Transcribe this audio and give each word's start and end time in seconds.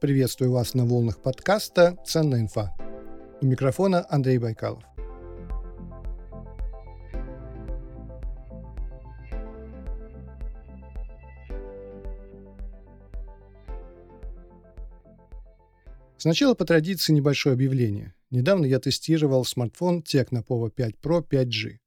Приветствую 0.00 0.52
вас 0.52 0.74
на 0.74 0.86
волнах 0.86 1.20
подкаста 1.20 1.96
«Ценная 2.06 2.38
инфа». 2.38 2.72
У 3.40 3.46
микрофона 3.46 4.06
Андрей 4.08 4.38
Байкалов. 4.38 4.84
Сначала 16.16 16.54
по 16.54 16.64
традиции 16.64 17.12
небольшое 17.12 17.54
объявление. 17.54 18.14
Недавно 18.30 18.66
я 18.66 18.78
тестировал 18.78 19.44
смартфон 19.44 20.04
Tecno 20.06 20.46
Povo 20.46 20.70
5 20.70 20.94
Pro 21.02 21.28
5G. 21.28 21.78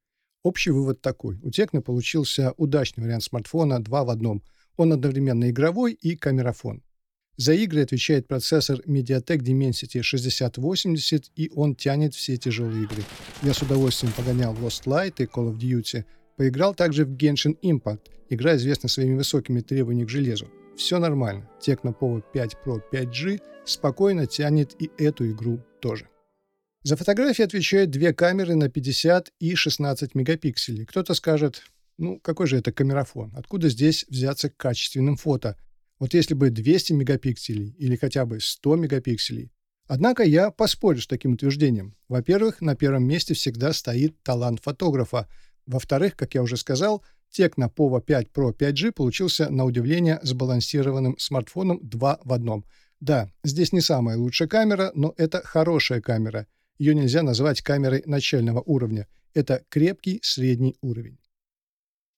Общий 0.44 0.72
вывод 0.72 1.00
такой. 1.00 1.40
У 1.44 1.48
Tecno 1.48 1.80
получился 1.82 2.54
удачный 2.58 3.06
вариант 3.06 3.24
смартфона 3.24 3.82
2 3.82 4.04
в 4.04 4.10
одном. 4.10 4.44
Он 4.76 4.92
одновременно 4.92 5.50
игровой 5.50 5.94
и 5.94 6.18
камерафон. 6.18 6.84
За 7.38 7.54
игры 7.54 7.82
отвечает 7.82 8.28
процессор 8.28 8.82
MediaTek 8.86 9.40
Dimensity 9.40 10.02
6080, 10.02 11.32
и 11.36 11.52
он 11.56 11.76
тянет 11.76 12.14
все 12.14 12.38
тяжелые 12.38 12.84
игры. 12.84 13.04
Я 13.42 13.54
с 13.54 13.62
удовольствием 13.62 14.14
погонял 14.14 14.54
Lost 14.56 14.86
Light 14.86 15.16
и 15.18 15.24
Call 15.24 15.52
of 15.52 15.58
Duty. 15.58 16.04
Поиграл 16.38 16.76
также 16.76 17.06
в 17.06 17.16
Genshin 17.16 17.58
Impact. 17.62 18.12
Игра 18.30 18.56
известна 18.58 18.90
своими 18.90 19.16
высокими 19.16 19.62
требованиями 19.62 20.08
к 20.08 20.10
железу. 20.10 20.50
Все 20.78 21.00
нормально. 21.00 21.50
Tecno 21.66 21.96
Povo 21.98 22.24
5 22.34 22.58
Pro 22.66 22.82
5G 22.92 23.42
спокойно 23.66 24.28
тянет 24.28 24.76
и 24.82 24.90
эту 24.98 25.30
игру 25.32 25.60
тоже. 25.80 26.08
За 26.84 26.96
фотографии 26.96 27.44
отвечают 27.44 27.92
две 27.92 28.14
камеры 28.14 28.56
на 28.56 28.70
50 28.70 29.32
и 29.40 29.56
16 29.56 30.16
мегапикселей. 30.16 30.86
Кто-то 30.86 31.14
скажет, 31.14 31.64
ну 31.98 32.20
какой 32.20 32.48
же 32.48 32.58
это 32.58 32.72
камерафон? 32.72 33.32
Откуда 33.36 33.70
здесь 33.70 34.06
взяться 34.10 34.50
качественным 34.50 35.16
фото? 35.16 35.58
Вот 36.02 36.16
если 36.16 36.34
бы 36.34 36.50
200 36.50 36.94
мегапикселей 36.94 37.76
или 37.78 37.96
хотя 37.96 38.26
бы 38.26 38.40
100 38.42 38.76
мегапикселей. 38.76 39.52
Однако 39.86 40.24
я 40.24 40.50
поспорю 40.50 41.00
с 41.00 41.06
таким 41.06 41.34
утверждением. 41.34 41.96
Во-первых, 42.10 42.60
на 42.60 42.76
первом 42.76 43.04
месте 43.04 43.36
всегда 43.36 43.72
стоит 43.72 44.20
талант 44.24 44.62
фотографа. 44.64 45.28
Во-вторых, 45.68 46.16
как 46.16 46.34
я 46.34 46.42
уже 46.42 46.58
сказал, 46.58 47.04
Tecno 47.32 47.72
Povo 47.72 48.02
5 48.02 48.30
Pro 48.34 48.52
5G 48.52 48.94
получился 48.94 49.52
на 49.52 49.64
удивление 49.64 50.20
сбалансированным 50.24 51.20
смартфоном 51.20 51.80
2 51.84 52.22
в 52.24 52.34
одном. 52.34 52.66
Да, 53.00 53.30
здесь 53.44 53.72
не 53.72 53.82
самая 53.82 54.18
лучшая 54.18 54.48
камера, 54.48 54.92
но 54.96 55.14
это 55.18 55.44
хорошая 55.44 56.02
камера. 56.02 56.48
Ее 56.80 56.96
нельзя 56.96 57.22
назвать 57.22 57.62
камерой 57.62 58.02
начального 58.08 58.64
уровня. 58.66 59.08
Это 59.36 59.64
крепкий 59.70 60.20
средний 60.24 60.76
уровень. 60.82 61.21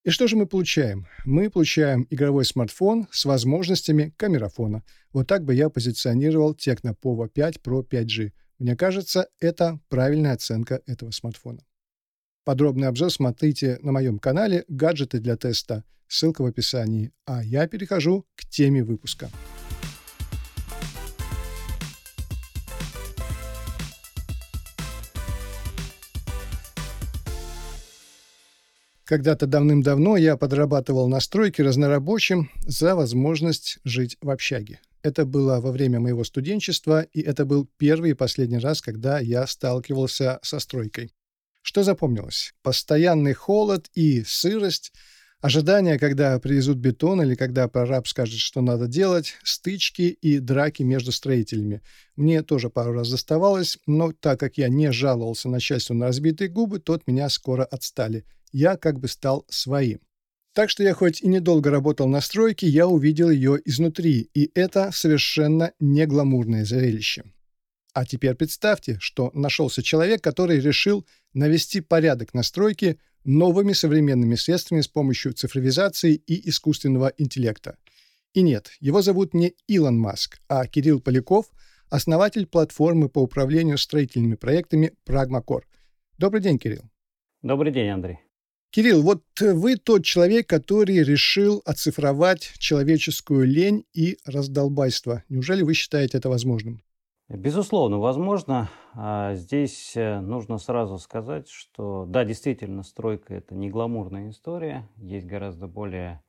И 0.04 0.10
что 0.10 0.28
же 0.28 0.36
мы 0.36 0.48
получаем? 0.48 1.08
Мы 1.24 1.50
получаем 1.50 2.06
игровой 2.10 2.44
смартфон 2.44 3.08
с 3.12 3.24
возможностями 3.24 4.14
камерафона. 4.18 4.84
Вот 5.14 5.28
так 5.28 5.46
бы 5.46 5.56
я 5.56 5.70
позиционировал 5.70 6.54
Tecno 6.54 6.94
Povo 7.02 7.30
5 7.30 7.60
Pro 7.64 7.88
5G. 7.88 8.34
Мне 8.60 8.76
кажется, 8.76 9.30
это 9.40 9.80
правильная 9.88 10.34
оценка 10.34 10.82
этого 10.88 11.12
смартфона. 11.12 11.64
Подробный 12.44 12.90
обзор 12.90 13.12
смотрите 13.12 13.80
на 13.82 13.94
моем 13.94 14.20
канале 14.20 14.66
«Гаджеты 14.68 15.22
для 15.22 15.38
теста». 15.38 15.86
Ссылка 16.10 16.42
в 16.42 16.48
описании. 16.48 17.14
А 17.26 17.42
я 17.42 17.66
перехожу 17.68 18.26
к 18.36 18.46
теме 18.46 18.84
выпуска. 18.84 19.30
Когда-то 29.06 29.48
давным-давно 29.48 30.16
я 30.16 30.38
подрабатывал 30.38 31.10
на 31.10 31.20
стройке 31.20 31.64
разнорабочим 31.64 32.50
за 32.66 32.96
возможность 32.96 33.80
жить 33.84 34.18
в 34.22 34.30
общаге. 34.30 34.80
Это 35.02 35.26
было 35.26 35.60
во 35.60 35.74
время 35.74 36.00
моего 36.00 36.24
студенчества, 36.24 37.02
и 37.02 37.20
это 37.20 37.44
был 37.44 37.68
первый 37.78 38.12
и 38.12 38.16
последний 38.16 38.60
раз, 38.60 38.82
когда 38.82 39.20
я 39.20 39.46
сталкивался 39.46 40.40
со 40.42 40.60
стройкой. 40.60 41.12
Что 41.62 41.84
запомнилось? 41.84 42.54
Постоянный 42.62 43.34
холод 43.34 43.90
и 43.94 44.24
сырость, 44.24 44.94
ожидание, 45.42 46.00
когда 46.00 46.40
привезут 46.40 46.78
бетон 46.78 47.22
или 47.22 47.36
когда 47.36 47.68
прораб 47.68 48.08
скажет, 48.08 48.40
что 48.40 48.62
надо 48.62 48.88
делать, 48.88 49.36
стычки 49.44 50.04
и 50.04 50.40
драки 50.40 50.84
между 50.84 51.12
строителями. 51.12 51.82
Мне 52.16 52.42
тоже 52.42 52.70
пару 52.70 52.94
раз 52.94 53.12
доставалось, 53.12 53.78
но 53.86 54.14
так 54.14 54.40
как 54.40 54.58
я 54.58 54.70
не 54.70 54.94
жаловался 54.94 55.50
начальству 55.50 55.94
на 55.94 56.06
разбитые 56.06 56.48
губы, 56.48 56.80
то 56.80 56.94
от 56.94 57.06
меня 57.06 57.28
скоро 57.28 57.66
отстали. 57.66 58.24
Я 58.54 58.78
как 58.78 59.00
бы 59.00 59.10
стал 59.10 59.46
своим. 59.50 60.00
Так 60.54 60.70
что 60.70 60.84
я 60.84 60.94
хоть 60.94 61.22
и 61.22 61.28
недолго 61.28 61.72
работал 61.72 62.08
на 62.08 62.22
стройке, 62.22 62.68
я 62.68 62.88
увидел 62.88 63.32
ее 63.32 63.60
изнутри, 63.66 64.30
и 64.36 64.52
это 64.54 64.92
совершенно 64.94 65.74
не 65.80 66.06
гламурное 66.06 66.64
зрелище. 66.64 67.24
А 67.94 68.06
теперь 68.06 68.36
представьте, 68.36 68.98
что 69.00 69.32
нашелся 69.34 69.82
человек, 69.82 70.22
который 70.24 70.60
решил 70.60 71.06
навести 71.34 71.82
порядок 71.82 72.36
на 72.36 72.44
стройке 72.44 72.98
новыми 73.24 73.74
современными 73.74 74.36
средствами 74.36 74.82
с 74.82 74.88
помощью 74.88 75.34
цифровизации 75.34 76.14
и 76.16 76.50
искусственного 76.50 77.12
интеллекта. 77.18 77.78
И 78.34 78.42
нет, 78.42 78.72
его 78.80 79.02
зовут 79.02 79.34
не 79.34 79.56
Илон 79.68 79.98
Маск, 79.98 80.40
а 80.48 80.68
Кирилл 80.68 81.00
Поляков, 81.00 81.48
основатель 81.90 82.46
платформы 82.46 83.10
по 83.10 83.20
управлению 83.20 83.78
строительными 83.78 84.36
проектами 84.36 84.94
Прагмакор. 85.06 85.68
Добрый 86.18 86.42
день, 86.42 86.60
Кирилл. 86.60 86.90
Добрый 87.42 87.72
день, 87.72 87.90
Андрей. 87.90 88.23
Кирилл, 88.74 89.04
вот 89.04 89.22
вы 89.40 89.76
тот 89.76 90.04
человек, 90.04 90.50
который 90.50 91.04
решил 91.04 91.62
оцифровать 91.64 92.54
человеческую 92.58 93.46
лень 93.46 93.86
и 93.94 94.18
раздолбайство. 94.26 95.24
Неужели 95.30 95.62
вы 95.62 95.76
считаете 95.76 96.18
это 96.18 96.28
возможным? 96.28 96.82
Безусловно, 97.30 98.00
возможно. 98.00 98.72
А 98.96 99.36
здесь 99.36 99.96
э, 99.96 100.20
нужно 100.22 100.58
сразу 100.58 100.98
сказать, 100.98 101.50
что 101.50 102.06
да, 102.08 102.26
действительно, 102.26 102.82
стройка– 102.82 103.36
это 103.36 103.54
не 103.54 103.70
гламурная 103.70 104.32
история. 104.32 104.90
Есть 104.98 105.28
гораздо 105.28 105.68
более 105.68 106.24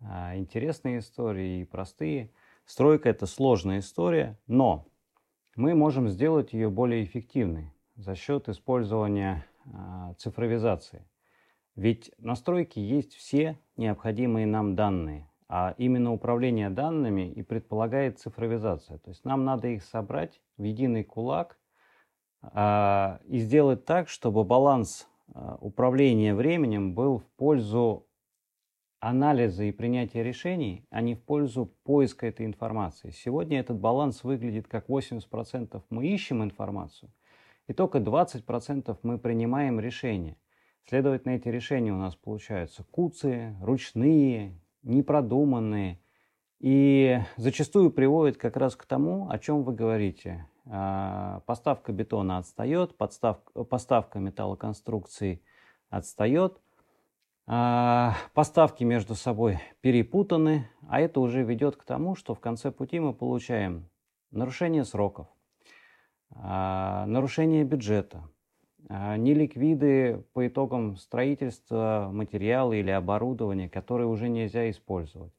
а, 0.00 0.34
интересные 0.34 1.00
истории 1.00 1.60
и 1.60 1.64
простые. 1.64 2.30
Стройка– 2.64 3.08
это 3.10 3.26
сложная 3.26 3.80
история, 3.80 4.38
но 4.46 4.86
мы 5.56 5.74
можем 5.74 6.08
сделать 6.08 6.54
ее 6.54 6.70
более 6.70 7.04
эффективной 7.04 7.74
за 7.96 8.14
счет 8.14 8.48
использования 8.48 9.44
а, 9.66 10.14
цифровизации. 10.14 11.04
Ведь 11.74 12.10
на 12.18 12.34
стройке 12.34 12.82
есть 12.82 13.14
все 13.14 13.58
необходимые 13.76 14.46
нам 14.46 14.74
данные– 14.74 15.28
а 15.54 15.74
именно 15.76 16.14
управление 16.14 16.70
данными 16.70 17.30
и 17.30 17.42
предполагает 17.42 18.18
цифровизация. 18.18 18.96
То 18.96 19.10
есть 19.10 19.22
нам 19.26 19.44
надо 19.44 19.68
их 19.68 19.84
собрать 19.84 20.40
в 20.56 20.62
единый 20.62 21.04
кулак 21.04 21.58
а, 22.40 23.20
и 23.26 23.36
сделать 23.36 23.84
так, 23.84 24.08
чтобы 24.08 24.44
баланс 24.44 25.06
а, 25.34 25.58
управления 25.60 26.34
временем 26.34 26.94
был 26.94 27.18
в 27.18 27.26
пользу 27.36 28.08
анализа 28.98 29.64
и 29.64 29.72
принятия 29.72 30.22
решений, 30.22 30.86
а 30.88 31.02
не 31.02 31.14
в 31.14 31.22
пользу 31.22 31.66
поиска 31.84 32.26
этой 32.26 32.46
информации. 32.46 33.10
Сегодня 33.10 33.60
этот 33.60 33.78
баланс 33.78 34.24
выглядит 34.24 34.68
как 34.68 34.88
80% 34.88 35.82
мы 35.90 36.06
ищем 36.06 36.42
информацию, 36.42 37.12
и 37.66 37.74
только 37.74 37.98
20% 37.98 38.96
мы 39.02 39.18
принимаем 39.18 39.80
решения. 39.80 40.38
Следовательно, 40.88 41.32
эти 41.32 41.48
решения 41.48 41.92
у 41.92 41.96
нас 41.96 42.16
получаются 42.16 42.84
куцые, 42.84 43.56
ручные, 43.62 44.60
непродуманные 44.82 46.00
и 46.58 47.18
зачастую 47.36 47.90
приводят 47.90 48.36
как 48.36 48.56
раз 48.56 48.76
к 48.76 48.84
тому, 48.84 49.28
о 49.30 49.38
чем 49.38 49.62
вы 49.62 49.74
говорите. 49.74 50.46
А, 50.66 51.40
поставка 51.46 51.92
бетона 51.92 52.38
отстает, 52.38 52.96
подставка, 52.96 53.64
поставка 53.64 54.18
металлоконструкций 54.18 55.42
отстает, 55.90 56.60
а, 57.46 58.14
поставки 58.34 58.84
между 58.84 59.14
собой 59.14 59.60
перепутаны, 59.80 60.68
а 60.88 61.00
это 61.00 61.20
уже 61.20 61.42
ведет 61.42 61.76
к 61.76 61.84
тому, 61.84 62.14
что 62.14 62.34
в 62.34 62.40
конце 62.40 62.70
пути 62.70 63.00
мы 63.00 63.12
получаем 63.12 63.88
нарушение 64.30 64.84
сроков, 64.84 65.26
а, 66.30 67.06
нарушение 67.06 67.64
бюджета, 67.64 68.28
неликвиды 68.88 70.24
по 70.32 70.46
итогам 70.46 70.96
строительства 70.96 72.10
материала 72.12 72.72
или 72.72 72.90
оборудования, 72.90 73.68
которые 73.68 74.06
уже 74.06 74.28
нельзя 74.28 74.68
использовать. 74.70 75.32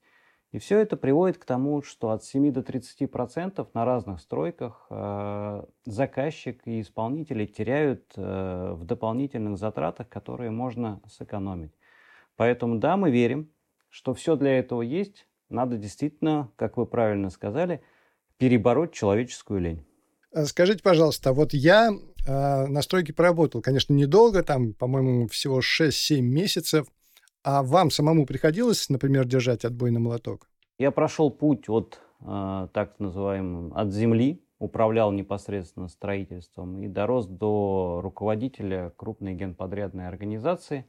И 0.54 0.60
все 0.60 0.78
это 0.78 0.96
приводит 0.98 1.40
к 1.40 1.46
тому, 1.46 1.82
что 1.82 2.12
от 2.12 2.24
7 2.24 2.54
до 2.54 2.62
30% 2.62 3.68
на 3.74 3.86
разных 3.86 4.22
стройках 4.22 4.86
э, 4.92 5.64
заказчик 5.84 6.62
и 6.66 6.82
исполнители 6.82 7.48
теряют 7.48 8.14
э, 8.16 8.74
в 8.78 8.86
дополнительных 8.86 9.58
затратах, 9.58 10.10
которые 10.10 10.52
можно 10.52 11.02
сэкономить. 11.10 11.74
Поэтому 12.36 12.78
да, 12.78 12.98
мы 12.98 13.10
верим, 13.10 13.50
что 13.90 14.14
все 14.14 14.36
для 14.36 14.60
этого 14.60 14.84
есть. 14.84 15.28
Надо 15.50 15.76
действительно, 15.78 16.52
как 16.56 16.78
вы 16.78 16.86
правильно 16.86 17.32
сказали, 17.32 17.82
перебороть 18.38 18.92
человеческую 18.92 19.60
лень. 19.60 19.86
Скажите, 20.46 20.84
пожалуйста, 20.84 21.34
вот 21.34 21.54
я 21.54 21.90
а, 22.28 22.68
на 22.68 22.82
стройке 22.82 23.14
поработал, 23.14 23.62
конечно, 23.62 23.94
недолго, 23.94 24.44
там, 24.44 24.74
по-моему, 24.74 25.28
всего 25.28 25.60
6-7 25.60 26.22
месяцев. 26.22 26.88
А 27.44 27.62
вам 27.62 27.92
самому 27.92 28.26
приходилось, 28.26 28.90
например, 28.90 29.26
держать 29.26 29.66
отбойный 29.66 30.00
молоток? 30.00 30.48
Я 30.80 30.92
прошел 30.92 31.30
путь 31.30 31.68
от 31.68 32.00
э, 32.22 32.68
так 32.74 32.98
называемым, 33.00 33.74
от 33.76 33.92
земли, 33.92 34.42
управлял 34.60 35.12
непосредственно 35.12 35.90
строительством 35.90 36.82
и 36.82 36.88
дорос 36.88 37.28
до 37.28 38.00
руководителя 38.02 38.94
крупной 38.96 39.34
генподрядной 39.34 40.08
организации. 40.08 40.86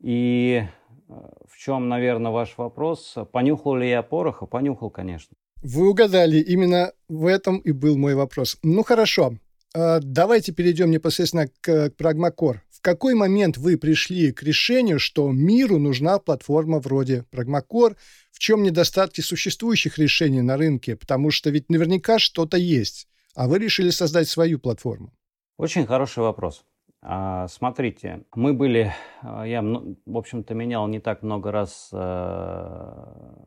И 0.00 0.62
э, 0.62 1.12
в 1.46 1.58
чем, 1.58 1.90
наверное, 1.90 2.32
ваш 2.32 2.56
вопрос? 2.56 3.16
Понюхал 3.30 3.76
ли 3.76 3.90
я 3.90 4.02
пороха? 4.02 4.46
Понюхал, 4.46 4.88
конечно. 4.88 5.36
Вы 5.62 5.88
угадали, 5.88 6.38
именно 6.38 6.92
в 7.08 7.26
этом 7.26 7.58
и 7.58 7.72
был 7.72 7.96
мой 7.98 8.14
вопрос. 8.14 8.58
Ну 8.62 8.82
хорошо, 8.82 9.32
а, 9.32 9.43
давайте 9.74 10.52
перейдем 10.52 10.90
непосредственно 10.90 11.48
к, 11.48 11.52
к 11.60 11.92
Pragmacore. 11.98 12.60
В 12.70 12.80
какой 12.80 13.14
момент 13.14 13.56
вы 13.56 13.76
пришли 13.76 14.30
к 14.32 14.42
решению, 14.42 14.98
что 14.98 15.30
миру 15.30 15.78
нужна 15.78 16.18
платформа 16.18 16.80
вроде 16.80 17.24
Pragmacore? 17.32 17.96
В 18.30 18.38
чем 18.38 18.62
недостатки 18.62 19.20
существующих 19.20 19.98
решений 19.98 20.42
на 20.42 20.56
рынке? 20.56 20.96
Потому 20.96 21.30
что 21.30 21.50
ведь 21.50 21.70
наверняка 21.70 22.18
что-то 22.18 22.56
есть, 22.56 23.08
а 23.34 23.48
вы 23.48 23.58
решили 23.58 23.90
создать 23.90 24.28
свою 24.28 24.58
платформу. 24.58 25.12
Очень 25.56 25.86
хороший 25.86 26.22
вопрос. 26.22 26.64
А, 27.00 27.48
смотрите, 27.48 28.24
мы 28.34 28.54
были, 28.54 28.92
а, 29.22 29.44
я, 29.44 29.62
в 29.62 30.16
общем-то, 30.16 30.54
менял 30.54 30.88
не 30.88 31.00
так 31.00 31.22
много 31.22 31.52
раз 31.52 31.90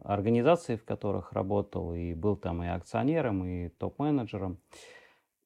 организации, 0.05 0.75
в 0.75 0.85
которых 0.85 1.33
работал, 1.33 1.93
и 1.93 2.13
был 2.13 2.35
там 2.35 2.63
и 2.63 2.67
акционером, 2.67 3.45
и 3.45 3.69
топ-менеджером. 3.69 4.59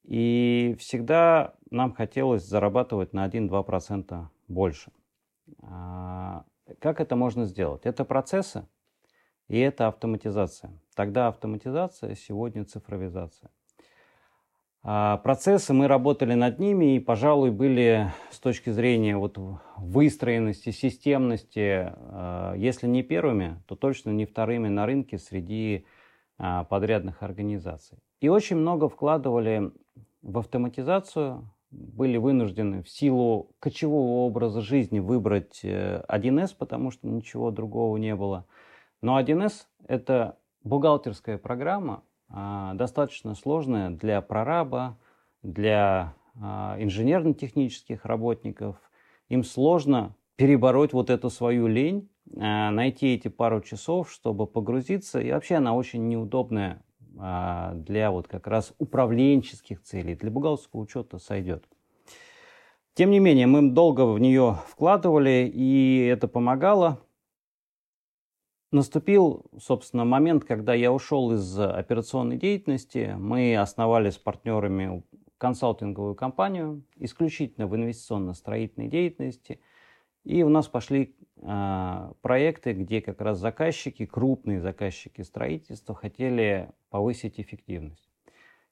И 0.04 0.76
всегда 0.80 1.54
нам 1.70 1.94
хотелось 1.94 2.44
зарабатывать 2.44 3.14
на 3.14 3.28
1-2% 3.28 4.28
больше. 4.48 4.92
А, 5.62 6.44
как 6.80 7.00
это 7.00 7.16
можно 7.16 7.46
сделать? 7.46 7.86
Это 7.86 8.06
процессы 8.06 8.68
и 9.48 9.60
это 9.60 9.88
автоматизация. 9.88 10.72
Тогда 10.96 11.28
автоматизация, 11.28 12.16
сегодня 12.16 12.66
цифровизация. 12.66 13.52
А, 14.84 15.18
процессы, 15.18 15.74
мы 15.74 15.88
работали 15.88 16.34
над 16.34 16.58
ними 16.58 16.96
и, 16.96 17.00
пожалуй, 17.00 17.52
были 17.52 18.12
с 18.32 18.40
точки 18.40 18.72
зрения 18.72 19.16
вот 19.16 19.38
выстроенности, 19.78 20.72
системности, 20.72 21.94
а, 21.94 22.56
если 22.56 22.88
не 22.88 23.04
первыми, 23.04 23.62
то 23.68 23.76
точно 23.76 24.10
не 24.10 24.26
вторыми 24.26 24.68
на 24.68 24.86
рынке 24.86 25.18
среди 25.18 25.86
подрядных 26.70 27.22
организаций. 27.22 28.00
И 28.20 28.28
очень 28.28 28.56
много 28.56 28.90
вкладывали 28.90 29.72
в 30.22 30.38
автоматизацию, 30.38 31.50
были 31.72 32.18
вынуждены 32.18 32.84
в 32.84 32.90
силу 32.90 33.52
кочевого 33.60 34.26
образа 34.26 34.62
жизни 34.62 35.00
выбрать 35.00 35.62
1С, 35.64 36.52
э, 36.52 36.56
потому 36.58 36.92
что 36.92 37.08
ничего 37.08 37.50
другого 37.52 37.98
не 37.98 38.16
было. 38.16 38.46
Но 39.02 39.20
1С– 39.20 39.68
это 39.88 40.38
бухгалтерская 40.64 41.38
программа, 41.38 42.04
а, 42.30 42.74
достаточно 42.76 43.36
сложная 43.36 43.90
для 43.90 44.22
прораба, 44.22 44.98
для 45.44 46.14
а, 46.40 46.76
инженерно-технических 46.80 48.06
работников. 48.06 48.78
Им 49.30 49.44
сложно 49.44 50.16
перебороть 50.36 50.94
вот 50.94 51.10
эту 51.10 51.30
свою 51.30 51.68
лень, 51.68 52.10
а, 52.38 52.70
найти 52.72 53.16
эти 53.16 53.28
пару 53.28 53.62
часов, 53.62 54.12
чтобы 54.12 54.46
погрузиться. 54.46 55.20
И 55.20 55.32
вообще 55.32 55.56
она 55.56 55.74
очень 55.74 56.08
неудобная 56.08 56.84
для 57.22 58.10
вот 58.10 58.28
как 58.28 58.48
раз 58.48 58.74
управленческих 58.80 59.84
целей, 59.84 60.16
для 60.16 60.32
бухгалтерского 60.32 60.82
учета 60.82 61.20
сойдет. 61.20 61.66
Тем 62.94 63.12
не 63.12 63.20
менее, 63.20 63.48
мы 63.48 63.72
долго 63.72 64.06
в 64.06 64.20
нее 64.20 64.58
вкладывали, 64.68 65.50
и 65.54 66.06
это 66.12 66.28
помогало. 66.28 67.00
Наступил, 68.72 69.46
собственно, 69.60 70.04
момент, 70.04 70.46
когда 70.46 70.74
я 70.74 70.92
ушел 70.92 71.32
из 71.34 71.60
операционной 71.60 72.38
деятельности. 72.38 73.16
Мы 73.18 73.56
основали 73.56 74.10
с 74.10 74.18
партнерами 74.18 75.04
консалтинговую 75.38 76.16
компанию, 76.16 76.84
исключительно 76.98 77.68
в 77.68 77.76
инвестиционно-строительной 77.76 78.88
деятельности. 78.88 79.60
И 80.24 80.44
у 80.44 80.50
нас 80.50 80.68
пошли 80.68 81.16
а, 81.42 82.14
проекты, 82.22 82.74
где 82.74 83.02
как 83.02 83.22
раз 83.22 83.40
заказчики, 83.40 84.06
крупные 84.06 84.62
заказчики 84.62 85.22
строительства 85.22 85.96
хотели 85.96 86.70
повысить 86.90 87.40
эффективность. 87.40 88.10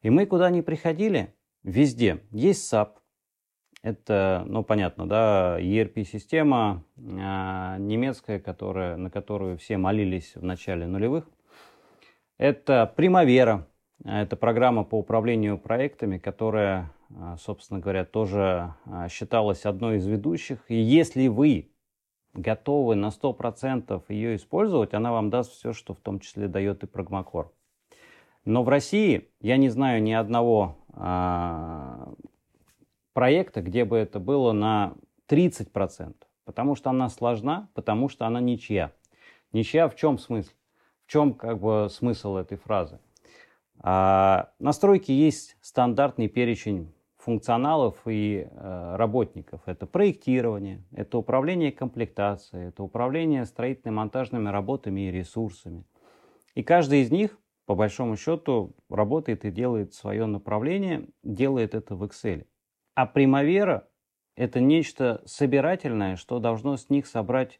И 0.01 0.09
мы 0.09 0.25
куда 0.25 0.49
ни 0.49 0.61
приходили, 0.61 1.33
везде 1.63 2.21
есть 2.31 2.71
SAP, 2.71 2.91
это, 3.81 4.43
ну, 4.45 4.63
понятно, 4.63 5.07
да, 5.07 5.57
ERP-система 5.59 6.83
э, 6.97 7.01
немецкая, 7.79 8.39
которая, 8.39 8.97
на 8.97 9.09
которую 9.09 9.57
все 9.57 9.77
молились 9.77 10.35
в 10.35 10.43
начале 10.43 10.85
нулевых. 10.85 11.29
Это 12.37 12.93
Primavera, 12.95 13.63
это 14.03 14.35
программа 14.35 14.83
по 14.83 14.99
управлению 14.99 15.57
проектами, 15.57 16.17
которая, 16.17 16.91
собственно 17.39 17.79
говоря, 17.79 18.05
тоже 18.05 18.73
считалась 19.09 19.65
одной 19.65 19.97
из 19.97 20.05
ведущих. 20.05 20.59
И 20.69 20.75
если 20.75 21.27
вы 21.27 21.71
готовы 22.33 22.95
на 22.95 23.07
100% 23.07 24.03
ее 24.09 24.35
использовать, 24.35 24.93
она 24.93 25.11
вам 25.11 25.29
даст 25.29 25.51
все, 25.53 25.73
что 25.73 25.93
в 25.93 25.99
том 25.99 26.19
числе 26.19 26.47
дает 26.47 26.83
и 26.83 26.87
Pragmacore. 26.87 27.49
Но 28.45 28.63
в 28.63 28.69
России 28.69 29.29
я 29.41 29.57
не 29.57 29.69
знаю 29.69 30.01
ни 30.01 30.11
одного 30.11 30.77
а, 30.93 32.13
проекта, 33.13 33.61
где 33.61 33.85
бы 33.85 33.97
это 33.97 34.19
было 34.19 34.53
на 34.53 34.95
30%, 35.27 36.15
потому 36.45 36.75
что 36.75 36.89
она 36.89 37.09
сложна, 37.09 37.69
потому 37.73 38.09
что 38.09 38.25
она 38.25 38.39
ничья. 38.39 38.91
Ничья 39.51 39.87
в 39.87 39.95
чем 39.95 40.17
смысл? 40.17 40.51
В 41.05 41.11
чем 41.11 41.33
как 41.33 41.59
бы 41.59 41.87
смысл 41.89 42.37
этой 42.37 42.57
фразы? 42.57 42.99
А, 43.79 44.51
настройки 44.59 45.11
есть 45.11 45.57
стандартный 45.61 46.27
перечень 46.27 46.91
функционалов 47.19 47.97
и 48.05 48.47
э, 48.49 48.95
работников. 48.95 49.61
Это 49.65 49.85
проектирование, 49.85 50.83
это 50.91 51.17
управление 51.17 51.71
комплектацией, 51.71 52.69
это 52.69 52.81
управление 52.81 53.45
строительно-монтажными 53.45 54.47
работами 54.49 55.01
и 55.01 55.11
ресурсами. 55.11 55.83
И 56.55 56.63
каждый 56.63 57.01
из 57.01 57.11
них, 57.11 57.37
по 57.65 57.75
большому 57.75 58.15
счету, 58.15 58.73
работает 58.89 59.43
и 59.43 59.51
делает 59.51 59.93
свое 59.93 60.25
направление, 60.25 61.07
делает 61.23 61.75
это 61.75 61.95
в 61.95 62.03
Excel. 62.03 62.45
А 62.95 63.05
Примавера– 63.05 63.87
это 64.35 64.61
нечто 64.61 65.21
собирательное, 65.25 66.15
что 66.15 66.39
должно 66.39 66.77
с 66.77 66.89
них 66.89 67.05
собрать 67.05 67.59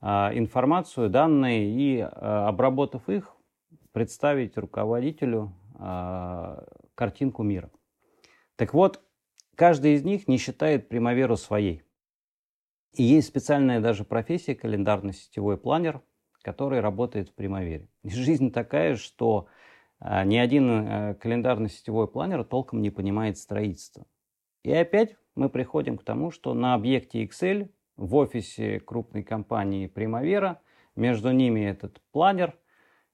э, 0.00 0.06
информацию, 0.32 1.10
данные 1.10 1.68
и, 1.68 1.98
э, 1.98 2.04
обработав 2.06 3.06
их, 3.10 3.36
представить 3.92 4.56
руководителю 4.56 5.52
э, 5.78 6.64
картинку 6.94 7.42
мира. 7.42 7.70
Так 8.58 8.74
вот, 8.74 9.00
каждый 9.54 9.94
из 9.94 10.02
них 10.02 10.26
не 10.26 10.36
считает 10.36 10.88
примаверу 10.88 11.36
своей. 11.36 11.84
И 12.92 13.04
есть 13.04 13.28
специальная 13.28 13.80
даже 13.80 14.02
профессия 14.02 14.56
календарно-сетевой 14.56 15.56
планер, 15.56 16.02
который 16.42 16.80
работает 16.80 17.28
в 17.28 17.34
примавере. 17.34 17.88
Жизнь 18.02 18.50
такая, 18.50 18.96
что 18.96 19.46
а, 20.00 20.24
ни 20.24 20.36
один 20.36 20.70
а, 20.70 21.14
календарно-сетевой 21.14 22.08
планер 22.08 22.42
толком 22.42 22.82
не 22.82 22.90
понимает 22.90 23.38
строительство. 23.38 24.06
И 24.64 24.72
опять 24.72 25.14
мы 25.36 25.50
приходим 25.50 25.96
к 25.96 26.02
тому, 26.02 26.32
что 26.32 26.52
на 26.52 26.74
объекте 26.74 27.24
Excel 27.24 27.70
в 27.96 28.16
офисе 28.16 28.80
крупной 28.80 29.22
компании 29.22 29.86
Примавера 29.86 30.60
между 30.96 31.30
ними 31.30 31.60
этот 31.60 32.02
планер 32.10 32.58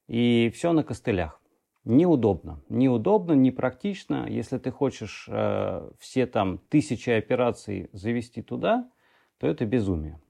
и 0.08 0.50
все 0.54 0.72
на 0.72 0.84
костылях 0.84 1.43
неудобно. 1.84 2.60
Неудобно, 2.68 3.32
непрактично. 3.32 4.26
Если 4.28 4.58
ты 4.58 4.70
хочешь 4.70 5.26
э, 5.28 5.90
все 5.98 6.26
там 6.26 6.58
тысячи 6.68 7.10
операций 7.10 7.88
завести 7.92 8.42
туда, 8.42 8.90
то 9.38 9.46
это 9.46 9.66
безумие. 9.66 10.20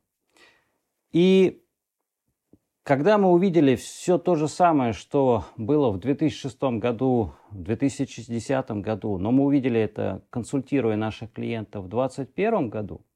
И 1.12 1.62
когда 2.82 3.16
мы 3.16 3.30
увидели 3.30 3.76
все 3.76 4.18
то 4.18 4.34
же 4.34 4.46
самое, 4.46 4.92
что 4.92 5.44
было 5.56 5.90
в 5.90 5.98
2006 5.98 6.60
году, 6.78 7.32
в 7.50 7.62
2010 7.62 8.70
году, 8.82 9.16
но 9.16 9.32
мы 9.32 9.44
увидели 9.44 9.80
это, 9.80 10.22
консультируя 10.30 10.96
наших 10.96 11.32
клиентов 11.32 11.86
в 11.86 11.88
2021 11.88 12.68
году, 12.68 13.06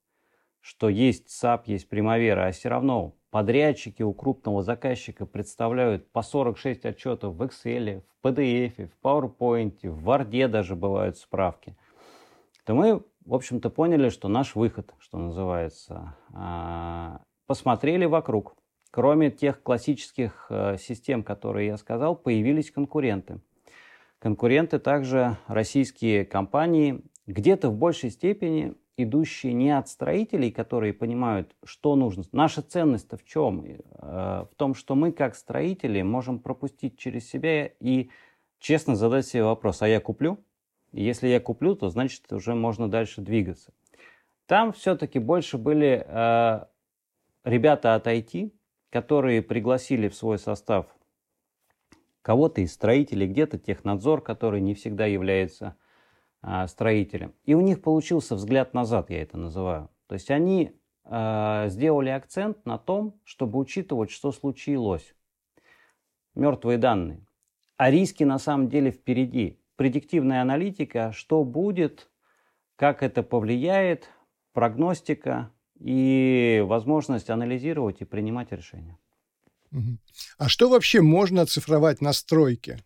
что 0.60 0.88
есть 0.88 1.28
SAP, 1.28 1.64
есть 1.66 1.88
Примавера, 1.88 2.46
а 2.46 2.52
все 2.52 2.70
равно 2.70 3.14
подрядчики 3.30 4.02
у 4.02 4.12
крупного 4.12 4.62
заказчика 4.62 5.26
представляют 5.26 6.10
по 6.10 6.22
46 6.22 6.84
отчетов 6.84 7.34
в 7.34 7.42
Excel, 7.42 8.02
в 8.22 8.26
PDF, 8.26 8.88
в 8.88 9.04
PowerPoint, 9.04 9.88
в 9.88 10.08
Word 10.08 10.48
даже 10.48 10.76
бывают 10.76 11.18
справки, 11.18 11.76
то 12.64 12.74
мы, 12.74 13.02
в 13.24 13.34
общем-то, 13.34 13.70
поняли, 13.70 14.08
что 14.08 14.28
наш 14.28 14.54
выход, 14.54 14.92
что 14.98 15.18
называется, 15.18 16.16
а, 16.32 17.20
посмотрели 17.46 18.04
вокруг. 18.04 18.56
Кроме 18.90 19.30
тех 19.30 19.62
классических 19.62 20.46
э, 20.48 20.76
систем, 20.78 21.22
которые 21.22 21.66
я 21.66 21.76
сказал, 21.76 22.16
появились 22.16 22.70
конкуренты. 22.70 23.40
Конкуренты 24.18 24.78
также 24.78 25.36
российские 25.46 26.24
компании, 26.24 27.02
где-то 27.26 27.68
в 27.68 27.76
большей 27.76 28.10
степени 28.10 28.74
идущие 28.98 29.52
не 29.52 29.70
от 29.70 29.88
строителей, 29.88 30.50
которые 30.50 30.92
понимают, 30.92 31.54
что 31.64 31.96
нужно. 31.96 32.24
Наша 32.32 32.62
ценность-то 32.62 33.16
в 33.16 33.24
чем? 33.24 33.64
Э, 33.64 34.46
в 34.50 34.54
том, 34.56 34.74
что 34.74 34.94
мы, 34.94 35.12
как 35.12 35.34
строители, 35.34 36.02
можем 36.02 36.38
пропустить 36.38 36.98
через 36.98 37.28
себя 37.28 37.66
и 37.80 38.10
честно 38.58 38.96
задать 38.96 39.26
себе 39.26 39.44
вопрос, 39.44 39.82
а 39.82 39.88
я 39.88 40.00
куплю? 40.00 40.38
если 40.92 41.28
я 41.28 41.38
куплю, 41.40 41.74
то 41.74 41.90
значит 41.90 42.32
уже 42.32 42.54
можно 42.54 42.88
дальше 42.88 43.20
двигаться. 43.20 43.72
Там 44.46 44.72
все-таки 44.72 45.18
больше 45.18 45.58
были 45.58 46.02
э, 46.06 46.64
ребята 47.44 47.94
от 47.94 48.06
IT, 48.06 48.52
которые 48.90 49.42
пригласили 49.42 50.08
в 50.08 50.14
свой 50.14 50.38
состав 50.38 50.86
кого-то 52.22 52.60
из 52.60 52.72
строителей, 52.72 53.26
где-то 53.26 53.58
технадзор, 53.58 54.22
который 54.22 54.60
не 54.60 54.74
всегда 54.74 55.06
является 55.06 55.76
э, 56.42 56.66
строителем. 56.66 57.34
И 57.44 57.54
у 57.54 57.60
них 57.60 57.82
получился 57.82 58.34
взгляд 58.34 58.74
назад, 58.74 59.10
я 59.10 59.22
это 59.22 59.36
называю. 59.36 59.90
То 60.06 60.14
есть 60.14 60.30
они 60.30 60.72
э, 61.04 61.66
сделали 61.68 62.10
акцент 62.10 62.64
на 62.66 62.78
том, 62.78 63.20
чтобы 63.24 63.58
учитывать, 63.58 64.10
что 64.10 64.32
случилось. 64.32 65.14
Мертвые 66.34 66.78
данные. 66.78 67.26
А 67.76 67.90
риски 67.90 68.24
на 68.24 68.38
самом 68.38 68.68
деле 68.68 68.90
впереди. 68.90 69.60
Предиктивная 69.76 70.42
аналитика, 70.42 71.12
что 71.12 71.44
будет, 71.44 72.10
как 72.76 73.02
это 73.02 73.22
повлияет, 73.22 74.08
прогностика 74.52 75.52
и 75.78 76.64
возможность 76.66 77.30
анализировать 77.30 78.00
и 78.00 78.04
принимать 78.04 78.50
решения. 78.52 78.98
А 80.38 80.48
что 80.48 80.68
вообще 80.68 81.00
можно 81.00 81.42
оцифровать 81.42 82.00
на 82.00 82.12
стройке? 82.12 82.78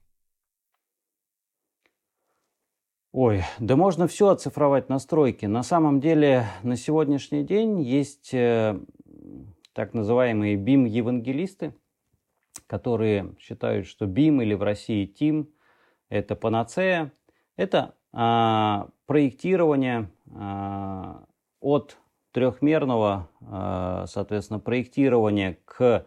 Ой, 3.12 3.42
да 3.61 3.76
можно 3.76 4.07
все 4.07 4.31
оцифровать 4.31 4.88
на 4.88 4.99
стройке. 4.99 5.47
На 5.47 5.62
самом 5.62 6.00
деле 6.00 6.47
на 6.62 6.76
сегодняшний 6.76 7.45
день 7.45 7.83
есть 7.83 8.33
э, 8.33 8.81
так 9.75 9.92
называемые 9.92 10.57
BIM-евангелисты, 10.57 11.75
которые 12.66 13.35
считают, 13.38 13.87
что 13.87 14.07
BIM 14.07 14.42
или 14.42 14.54
в 14.54 14.62
России 14.62 15.07
TIM– 15.07 15.47
это 16.09 16.37
панацея. 16.37 17.12
Это 17.57 17.97
а, 18.14 18.88
проектирование 19.04 20.11
а, 20.35 21.25
от 21.61 21.99
трехмерного, 22.33 23.28
а, 23.42 24.07
соответственно, 24.07 24.59
проектирования 24.59 25.59
к 25.66 26.07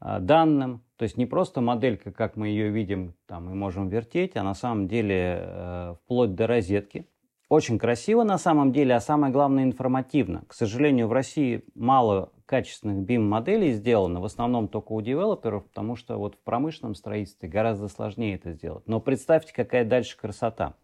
данным. 0.00 0.82
То 1.00 1.04
есть 1.04 1.16
не 1.16 1.24
просто 1.24 1.62
моделька, 1.62 2.12
как 2.12 2.36
мы 2.36 2.48
ее 2.48 2.68
видим, 2.68 3.14
там 3.26 3.46
мы 3.46 3.54
можем 3.54 3.88
вертеть, 3.88 4.36
а 4.36 4.42
на 4.42 4.52
самом 4.52 4.86
деле 4.86 5.38
э, 5.40 5.94
вплоть 6.04 6.34
до 6.34 6.46
розетки. 6.46 7.06
Очень 7.48 7.78
красиво 7.78 8.22
на 8.22 8.36
самом 8.36 8.70
деле, 8.70 8.94
а 8.94 9.00
самое 9.00 9.32
главное 9.32 9.64
информативно. 9.64 10.42
К 10.46 10.52
сожалению, 10.52 11.08
в 11.08 11.14
России 11.14 11.64
мало 11.74 12.32
качественных 12.44 13.08
BIM-моделей 13.08 13.72
сделано, 13.72 14.20
в 14.20 14.26
основном 14.26 14.68
только 14.68 14.92
у 14.92 15.00
девелоперов, 15.00 15.64
потому 15.68 15.96
что 15.96 16.18
вот 16.18 16.34
в 16.34 16.38
промышленном 16.40 16.94
строительстве 16.94 17.48
гораздо 17.48 17.88
сложнее 17.88 18.34
это 18.34 18.52
сделать. 18.52 18.86
Но 18.86 19.00
представьте, 19.00 19.54
какая 19.54 19.86
дальше 19.86 20.18
красота. 20.18 20.74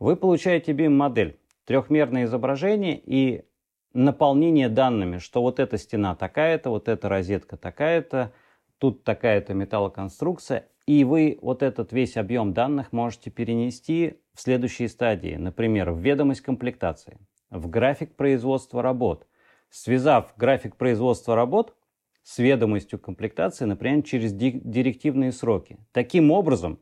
Вы 0.00 0.16
получаете 0.16 0.72
BIM-модель, 0.72 1.38
трехмерное 1.64 2.24
изображение 2.24 3.00
и 3.00 3.44
наполнение 3.92 4.68
данными, 4.68 5.18
что 5.18 5.42
вот 5.42 5.60
эта 5.60 5.78
стена 5.78 6.16
такая-то, 6.16 6.70
вот 6.70 6.88
эта 6.88 7.08
розетка 7.08 7.56
такая-то, 7.56 8.32
тут 8.78 9.04
такая-то 9.04 9.54
металлоконструкция, 9.54 10.68
и 10.86 11.04
вы 11.04 11.38
вот 11.42 11.62
этот 11.62 11.92
весь 11.92 12.16
объем 12.16 12.54
данных 12.54 12.92
можете 12.92 13.30
перенести 13.30 14.20
в 14.32 14.40
следующие 14.40 14.88
стадии, 14.88 15.34
например, 15.34 15.90
в 15.90 15.98
ведомость 15.98 16.40
комплектации, 16.40 17.18
в 17.50 17.68
график 17.68 18.14
производства 18.16 18.82
работ, 18.82 19.26
связав 19.68 20.32
график 20.36 20.76
производства 20.76 21.34
работ 21.34 21.74
с 22.22 22.38
ведомостью 22.38 22.98
комплектации, 22.98 23.64
например, 23.64 24.02
через 24.02 24.32
директивные 24.32 25.32
сроки. 25.32 25.78
Таким 25.92 26.30
образом, 26.30 26.78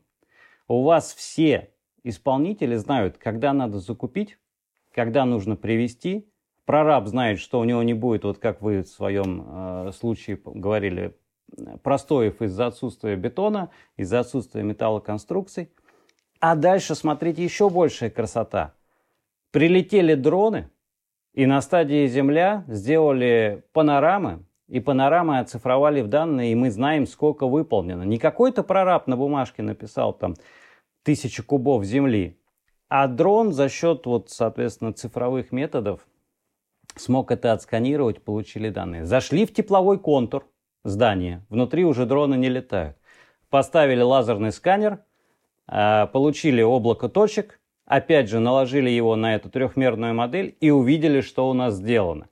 у 0.67 0.83
вас 0.83 1.13
все 1.13 1.71
исполнители 2.03 2.75
знают, 2.75 3.17
когда 3.17 3.53
надо 3.53 3.79
закупить, 3.79 4.37
когда 4.93 5.25
нужно 5.25 5.55
привести. 5.55 6.29
Прораб 6.65 7.07
знает, 7.07 7.39
что 7.39 7.59
у 7.59 7.63
него 7.63 7.81
не 7.83 7.93
будет, 7.93 8.25
вот 8.25 8.39
как 8.39 8.61
вы 8.61 8.83
в 8.83 8.87
своем 8.87 9.45
э, 9.47 9.91
случае 9.93 10.39
говорили, 10.43 11.15
простоев 11.83 12.41
из-за 12.41 12.67
отсутствия 12.67 13.15
бетона, 13.15 13.69
из-за 13.95 14.19
отсутствия 14.19 14.63
металлоконструкций. 14.63 15.71
А 16.39 16.55
дальше, 16.55 16.95
смотрите, 16.95 17.43
еще 17.43 17.69
большая 17.69 18.09
красота. 18.09 18.73
Прилетели 19.51 20.13
дроны, 20.13 20.69
и 21.33 21.45
на 21.45 21.61
стадии 21.61 22.07
Земля 22.07 22.63
сделали 22.67 23.63
панорамы, 23.73 24.43
и 24.67 24.79
панорамы 24.79 25.39
оцифровали 25.39 26.01
в 26.01 26.07
данные, 26.07 26.51
и 26.51 26.55
мы 26.55 26.69
знаем, 26.69 27.07
сколько 27.07 27.47
выполнено. 27.47 28.03
Не 28.03 28.17
какой-то 28.19 28.63
прораб 28.63 29.07
на 29.07 29.15
бумажке 29.15 29.63
написал 29.63 30.13
там 30.13 30.35
тысячи 31.03 31.41
кубов 31.41 31.85
земли, 31.85 32.37
а 32.89 33.07
дрон 33.07 33.53
за 33.53 33.69
счет, 33.69 34.05
вот, 34.05 34.29
соответственно, 34.29 34.93
цифровых 34.93 35.51
методов 35.51 36.05
смог 36.95 37.31
это 37.31 37.53
отсканировать, 37.53 38.23
получили 38.23 38.69
данные. 38.69 39.05
Зашли 39.05 39.45
в 39.45 39.53
тепловой 39.53 39.99
контур 39.99 40.45
здания, 40.87 41.45
внутри 41.49 41.85
уже 41.85 42.05
дроны 42.05 42.35
не 42.35 42.49
летают. 42.49 42.97
Поставили 43.49 44.01
лазерный 44.01 44.51
сканер, 44.51 44.99
а, 45.67 46.07
получили 46.07 46.61
облако 46.61 47.09
точек, 47.09 47.59
опять 47.85 48.29
же 48.29 48.39
наложили 48.39 48.89
его 48.89 49.15
на 49.15 49.35
эту 49.35 49.49
трехмерную 49.49 50.13
модель 50.13 50.55
и 50.59 50.69
увидели, 50.69 51.21
что 51.21 51.49
у 51.49 51.53
нас 51.53 51.75
сделано. 51.75 52.27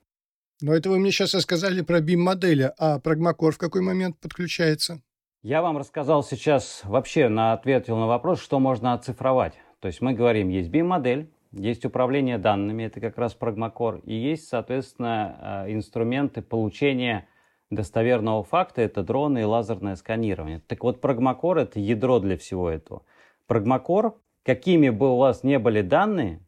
Но 0.62 0.74
это 0.74 0.88
вы 0.88 0.98
мне 0.98 1.10
сейчас 1.10 1.34
рассказали 1.34 1.82
про 1.82 2.00
BIM-модели, 2.00 2.72
а 2.78 2.98
Прагмакор 2.98 3.52
в 3.52 3.58
какой 3.58 3.82
момент 3.82 4.16
подключается? 4.18 5.02
Я 5.42 5.60
вам 5.60 5.76
рассказал 5.76 6.24
сейчас 6.24 6.80
вообще 6.84 7.28
на 7.28 7.52
ответил 7.52 7.96
на 7.98 8.06
вопрос, 8.06 8.42
что 8.42 8.58
можно 8.58 8.94
оцифровать. 8.94 9.54
То 9.80 9.88
есть 9.88 10.00
мы 10.00 10.14
говорим, 10.14 10.48
есть 10.48 10.70
BIM-модель, 10.70 11.30
есть 11.52 11.84
управление 11.84 12.38
данными, 12.38 12.84
это 12.84 13.00
как 13.00 13.18
раз 13.18 13.34
Прагмакор, 13.34 14.00
и 14.04 14.14
есть, 14.14 14.48
соответственно, 14.48 15.64
э, 15.66 15.72
инструменты 15.72 16.42
получения 16.42 17.28
достоверного 17.70 18.44
факта, 18.44 18.82
это 18.82 19.02
дроны 19.02 19.40
и 19.40 19.44
лазерное 19.44 19.96
сканирование. 19.96 20.60
Так 20.66 20.84
вот, 20.84 21.00
Прагмакор– 21.00 21.58
это 21.58 21.80
ядро 21.80 22.20
для 22.20 22.36
всего 22.36 22.70
этого. 22.70 23.02
Прагмакор, 23.46 24.18
какими 24.42 24.90
бы 24.90 25.12
у 25.12 25.16
вас 25.16 25.42
не 25.42 25.58
были 25.58 25.82
данные, 25.82 26.40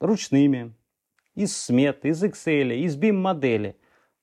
ручными, 0.00 0.74
из 1.34 1.56
смет, 1.56 2.04
из 2.04 2.22
Excel, 2.22 2.74
из 2.74 2.96
BIM-модели, 2.96 3.76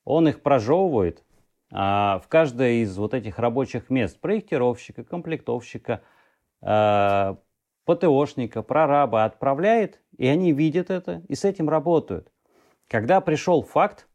он 0.04 0.28
их 0.28 0.42
прожевывает 0.42 1.24
а, 1.72 2.20
в 2.20 2.28
каждое 2.28 2.82
из 2.82 2.96
вот 2.96 3.14
этих 3.14 3.38
рабочих 3.38 3.90
мест 3.90 4.20
проектировщика, 4.20 5.04
комплектовщика, 5.04 6.02
а, 6.62 7.38
ПТОшника, 7.84 8.62
прораба 8.62 9.24
отправляет, 9.24 10.00
и 10.16 10.26
они 10.26 10.52
видят 10.52 10.90
это 10.90 11.22
и 11.28 11.34
с 11.34 11.44
этим 11.44 11.68
работают. 11.68 12.30
Когда 12.88 13.20
пришел 13.20 13.62
факт, 13.62 14.06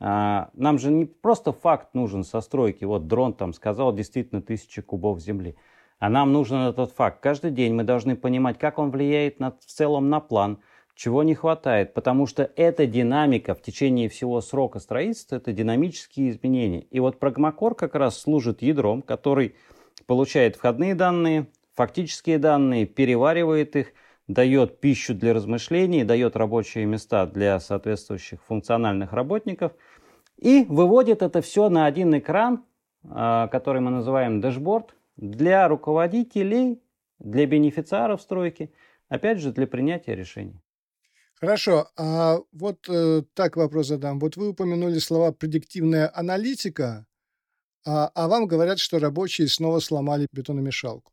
нам 0.00 0.78
же 0.78 0.90
не 0.90 1.04
просто 1.04 1.52
факт 1.52 1.94
нужен 1.94 2.24
со 2.24 2.40
стройки, 2.40 2.84
вот 2.84 3.06
дрон 3.06 3.34
там 3.34 3.52
сказал 3.52 3.92
действительно 3.94 4.40
тысяча 4.40 4.80
кубов 4.80 5.20
земли, 5.20 5.56
а 5.98 6.08
нам 6.08 6.32
нужен 6.32 6.56
этот 6.58 6.92
факт. 6.92 7.20
Каждый 7.20 7.50
день 7.50 7.74
мы 7.74 7.84
должны 7.84 8.16
понимать, 8.16 8.58
как 8.58 8.78
он 8.78 8.90
влияет 8.90 9.40
на, 9.40 9.50
в 9.50 9.66
целом 9.66 10.08
на 10.08 10.20
план, 10.20 10.58
чего 10.94 11.22
не 11.22 11.34
хватает, 11.34 11.94
потому 11.94 12.26
что 12.26 12.50
эта 12.56 12.86
динамика 12.86 13.54
в 13.54 13.62
течение 13.62 14.08
всего 14.08 14.40
срока 14.40 14.80
строительства, 14.80 15.36
это 15.36 15.52
динамические 15.52 16.30
изменения. 16.30 16.80
И 16.90 16.98
вот 17.00 17.18
Прагмакор 17.18 17.74
как 17.74 17.94
раз 17.94 18.18
служит 18.18 18.62
ядром, 18.62 19.02
который 19.02 19.54
получает 20.06 20.56
входные 20.56 20.94
данные, 20.94 21.46
фактические 21.74 22.38
данные, 22.38 22.86
переваривает 22.86 23.76
их, 23.76 23.92
дает 24.32 24.80
пищу 24.80 25.14
для 25.14 25.34
размышлений, 25.34 26.04
дает 26.04 26.36
рабочие 26.36 26.84
места 26.86 27.26
для 27.26 27.58
соответствующих 27.58 28.40
функциональных 28.44 29.12
работников 29.12 29.72
и 30.36 30.64
выводит 30.68 31.22
это 31.22 31.42
все 31.42 31.68
на 31.68 31.86
один 31.86 32.16
экран, 32.16 32.64
а, 33.04 33.48
который 33.48 33.80
мы 33.80 33.90
называем 33.90 34.40
дэшборд, 34.40 34.94
для 35.16 35.68
руководителей, 35.68 36.80
для 37.18 37.46
бенефициаров 37.46 38.22
стройки, 38.22 38.72
опять 39.08 39.40
же, 39.40 39.52
для 39.52 39.66
принятия 39.66 40.14
решений. 40.14 40.62
Хорошо, 41.34 41.88
а 41.96 42.38
вот 42.52 42.88
э, 42.88 43.22
так 43.34 43.56
вопрос 43.56 43.88
задам. 43.88 44.18
Вот 44.20 44.36
вы 44.36 44.50
упомянули 44.50 44.98
слова 44.98 45.32
«предиктивная 45.32 46.10
аналитика», 46.14 47.06
а, 47.84 48.10
а 48.14 48.28
вам 48.28 48.46
говорят, 48.46 48.78
что 48.78 48.98
рабочие 48.98 49.48
снова 49.48 49.80
сломали 49.80 50.26
бетономешалку. 50.32 51.12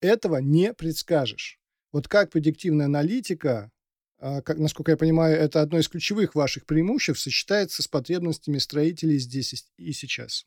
Этого 0.00 0.38
не 0.38 0.72
предскажешь. 0.72 1.58
Вот 1.92 2.08
как 2.08 2.30
предиктивная 2.30 2.86
аналитика, 2.86 3.70
а, 4.18 4.42
как, 4.42 4.58
насколько 4.58 4.92
я 4.92 4.96
понимаю, 4.96 5.36
это 5.36 5.62
одно 5.62 5.78
из 5.78 5.88
ключевых 5.88 6.34
ваших 6.34 6.66
преимуществ, 6.66 7.22
сочетается 7.22 7.82
с 7.82 7.88
потребностями 7.88 8.58
строителей 8.58 9.18
здесь 9.18 9.70
и 9.76 9.92
сейчас. 9.92 10.46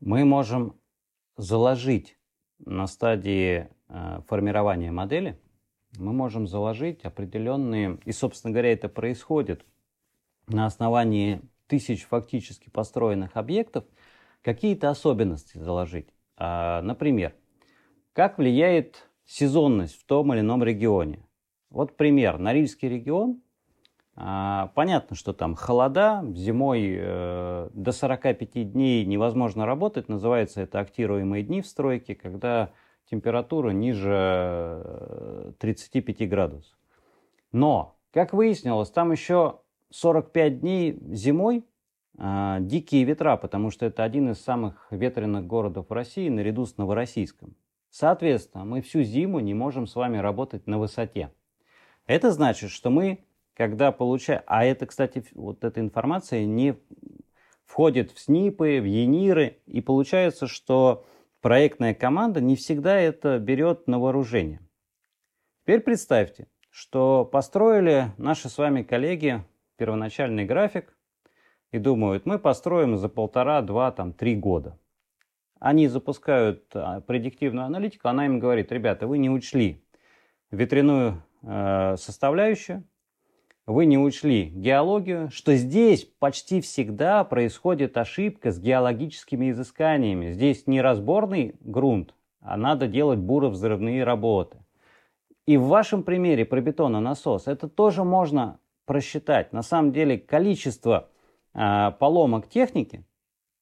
Мы 0.00 0.24
можем 0.24 0.80
заложить 1.36 2.18
на 2.58 2.86
стадии 2.86 3.68
э, 3.88 4.20
формирования 4.28 4.92
модели 4.92 5.38
мы 5.98 6.12
можем 6.12 6.46
заложить 6.46 7.04
определенные, 7.04 7.98
и, 8.04 8.12
собственно 8.12 8.52
говоря, 8.52 8.72
это 8.72 8.88
происходит 8.88 9.64
на 10.46 10.66
основании 10.66 11.42
тысяч 11.66 12.04
фактически 12.04 12.70
построенных 12.70 13.36
объектов, 13.36 13.84
какие-то 14.42 14.90
особенности 14.90 15.58
заложить. 15.58 16.08
А, 16.36 16.80
например, 16.82 17.34
как 18.12 18.38
влияет 18.38 19.08
сезонность 19.30 19.94
в 19.94 20.04
том 20.04 20.32
или 20.34 20.40
ином 20.40 20.64
регионе. 20.64 21.24
Вот 21.70 21.96
пример. 21.96 22.38
Норильский 22.38 22.88
регион. 22.88 23.40
А, 24.16 24.72
понятно, 24.74 25.14
что 25.14 25.32
там 25.32 25.54
холода, 25.54 26.24
зимой 26.34 26.96
э, 26.98 27.70
до 27.72 27.92
45 27.92 28.72
дней 28.72 29.04
невозможно 29.04 29.66
работать. 29.66 30.08
Называется 30.08 30.60
это 30.60 30.80
актируемые 30.80 31.44
дни 31.44 31.62
в 31.62 31.66
стройке, 31.66 32.16
когда 32.16 32.72
температура 33.08 33.70
ниже 33.70 35.54
35 35.60 36.22
э, 36.22 36.26
градусов. 36.26 36.76
Но, 37.52 37.96
как 38.12 38.32
выяснилось, 38.32 38.90
там 38.90 39.12
еще 39.12 39.60
45 39.90 40.60
дней 40.60 40.98
зимой 41.12 41.64
э, 42.18 42.56
дикие 42.60 43.04
ветра, 43.04 43.36
потому 43.36 43.70
что 43.70 43.86
это 43.86 44.02
один 44.02 44.30
из 44.30 44.40
самых 44.40 44.88
ветреных 44.90 45.46
городов 45.46 45.88
России 45.92 46.28
наряду 46.28 46.66
с 46.66 46.76
Новороссийском. 46.76 47.54
Соответственно, 47.90 48.64
мы 48.64 48.82
всю 48.82 49.02
зиму 49.02 49.40
не 49.40 49.52
можем 49.52 49.86
с 49.86 49.96
вами 49.96 50.18
работать 50.18 50.66
на 50.66 50.78
высоте. 50.78 51.32
Это 52.06 52.30
значит, 52.30 52.70
что 52.70 52.90
мы, 52.90 53.24
когда 53.54 53.92
получаем... 53.92 54.42
А 54.46 54.64
это, 54.64 54.86
кстати, 54.86 55.24
вот 55.34 55.64
эта 55.64 55.80
информация 55.80 56.44
не 56.44 56.76
входит 57.64 58.10
в 58.10 58.18
СНИПы, 58.18 58.80
в 58.80 58.84
ЕНИРы, 58.84 59.58
и 59.66 59.80
получается, 59.80 60.46
что 60.46 61.04
проектная 61.40 61.94
команда 61.94 62.40
не 62.40 62.56
всегда 62.56 62.98
это 62.98 63.38
берет 63.38 63.86
на 63.86 63.98
вооружение. 63.98 64.60
Теперь 65.62 65.80
представьте, 65.80 66.48
что 66.70 67.24
построили 67.24 68.12
наши 68.18 68.48
с 68.48 68.58
вами 68.58 68.82
коллеги 68.82 69.44
первоначальный 69.76 70.44
график 70.44 70.96
и 71.70 71.78
думают, 71.78 72.26
мы 72.26 72.38
построим 72.40 72.96
за 72.96 73.08
полтора, 73.08 73.62
два, 73.62 73.92
там, 73.92 74.12
три 74.12 74.34
года. 74.34 74.76
Они 75.60 75.88
запускают 75.88 76.64
а, 76.74 77.02
предиктивную 77.02 77.66
аналитику, 77.66 78.08
она 78.08 78.24
им 78.24 78.40
говорит, 78.40 78.72
ребята, 78.72 79.06
вы 79.06 79.18
не 79.18 79.28
учли 79.28 79.84
ветряную 80.50 81.22
э, 81.42 81.96
составляющую, 81.96 82.82
вы 83.66 83.84
не 83.84 83.98
учли 83.98 84.46
геологию, 84.46 85.30
что 85.30 85.54
здесь 85.54 86.04
почти 86.18 86.60
всегда 86.62 87.22
происходит 87.24 87.96
ошибка 87.98 88.50
с 88.50 88.58
геологическими 88.58 89.50
изысканиями. 89.50 90.32
Здесь 90.32 90.66
не 90.66 90.80
разборный 90.80 91.54
грунт, 91.60 92.14
а 92.40 92.56
надо 92.56 92.88
делать 92.88 93.20
буровзрывные 93.20 94.02
работы. 94.02 94.58
И 95.46 95.56
в 95.56 95.66
вашем 95.66 96.02
примере 96.02 96.46
про 96.46 96.60
бетононасос 96.62 97.46
это 97.46 97.68
тоже 97.68 98.02
можно 98.02 98.58
просчитать. 98.86 99.52
На 99.52 99.62
самом 99.62 99.92
деле 99.92 100.18
количество 100.18 101.10
э, 101.52 101.92
поломок 101.98 102.48
техники– 102.48 103.04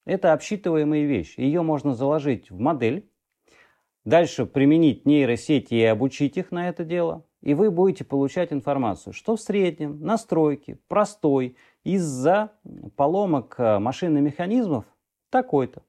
это 0.08 0.32
обсчитываемая 0.32 1.04
вещь. 1.04 1.34
Ее 1.36 1.62
можно 1.62 1.94
заложить 1.94 2.50
в 2.50 2.58
модель, 2.58 3.08
дальше 4.04 4.46
применить 4.46 5.06
нейросети 5.06 5.74
и 5.74 5.84
обучить 5.84 6.36
их 6.36 6.50
на 6.50 6.68
это 6.68 6.84
дело– 6.84 7.24
и 7.40 7.54
вы 7.54 7.70
будете 7.70 8.04
получать 8.04 8.52
информацию, 8.52 9.12
что 9.12 9.36
в 9.36 9.40
среднем 9.40 10.00
настройки 10.00 10.78
простой 10.88 11.56
из-за 11.84 12.52
поломок 12.96 13.54
э, 13.58 13.78
машин 13.78 14.16
и 14.18 14.20
механизмов 14.20 14.84
такой-то. 15.30 15.82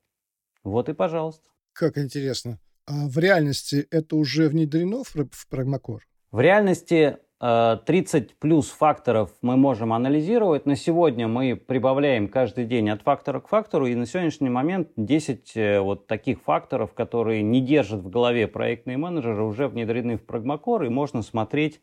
Вот 0.63 0.89
и 0.89 0.93
пожалуйста. 0.93 1.49
Как 1.73 1.97
интересно. 1.97 2.59
А 2.85 3.07
в 3.07 3.17
реальности 3.17 3.87
это 3.89 4.15
уже 4.15 4.47
внедрено 4.49 5.03
в, 5.03 5.15
Pragmacore? 5.51 6.01
В 6.31 6.39
реальности 6.39 7.17
30 7.39 8.13
э, 8.13 8.35
плюс 8.37 8.69
факторов 8.69 9.31
мы 9.41 9.55
можем 9.55 9.93
анализировать. 9.93 10.65
На 10.65 10.75
сегодня 10.75 11.27
мы 11.27 11.55
прибавляем 11.55 12.27
каждый 12.27 12.65
день 12.65 12.89
от 12.89 13.01
фактора 13.01 13.39
к 13.39 13.47
фактору, 13.47 13.87
и 13.87 13.95
на 13.95 14.05
сегодняшний 14.05 14.49
момент 14.49 14.89
10 14.97 15.51
э, 15.55 15.79
вот 15.79 16.05
таких 16.07 16.41
факторов, 16.41 16.93
которые 16.93 17.41
не 17.41 17.61
держат 17.61 18.01
в 18.01 18.09
голове 18.09 18.47
проектные 18.47 18.97
менеджеры, 18.97 19.43
уже 19.43 19.69
внедрены 19.69 20.17
в 20.17 20.25
Pragmacore, 20.25 20.87
и 20.87 20.89
можно 20.89 21.21
смотреть, 21.21 21.79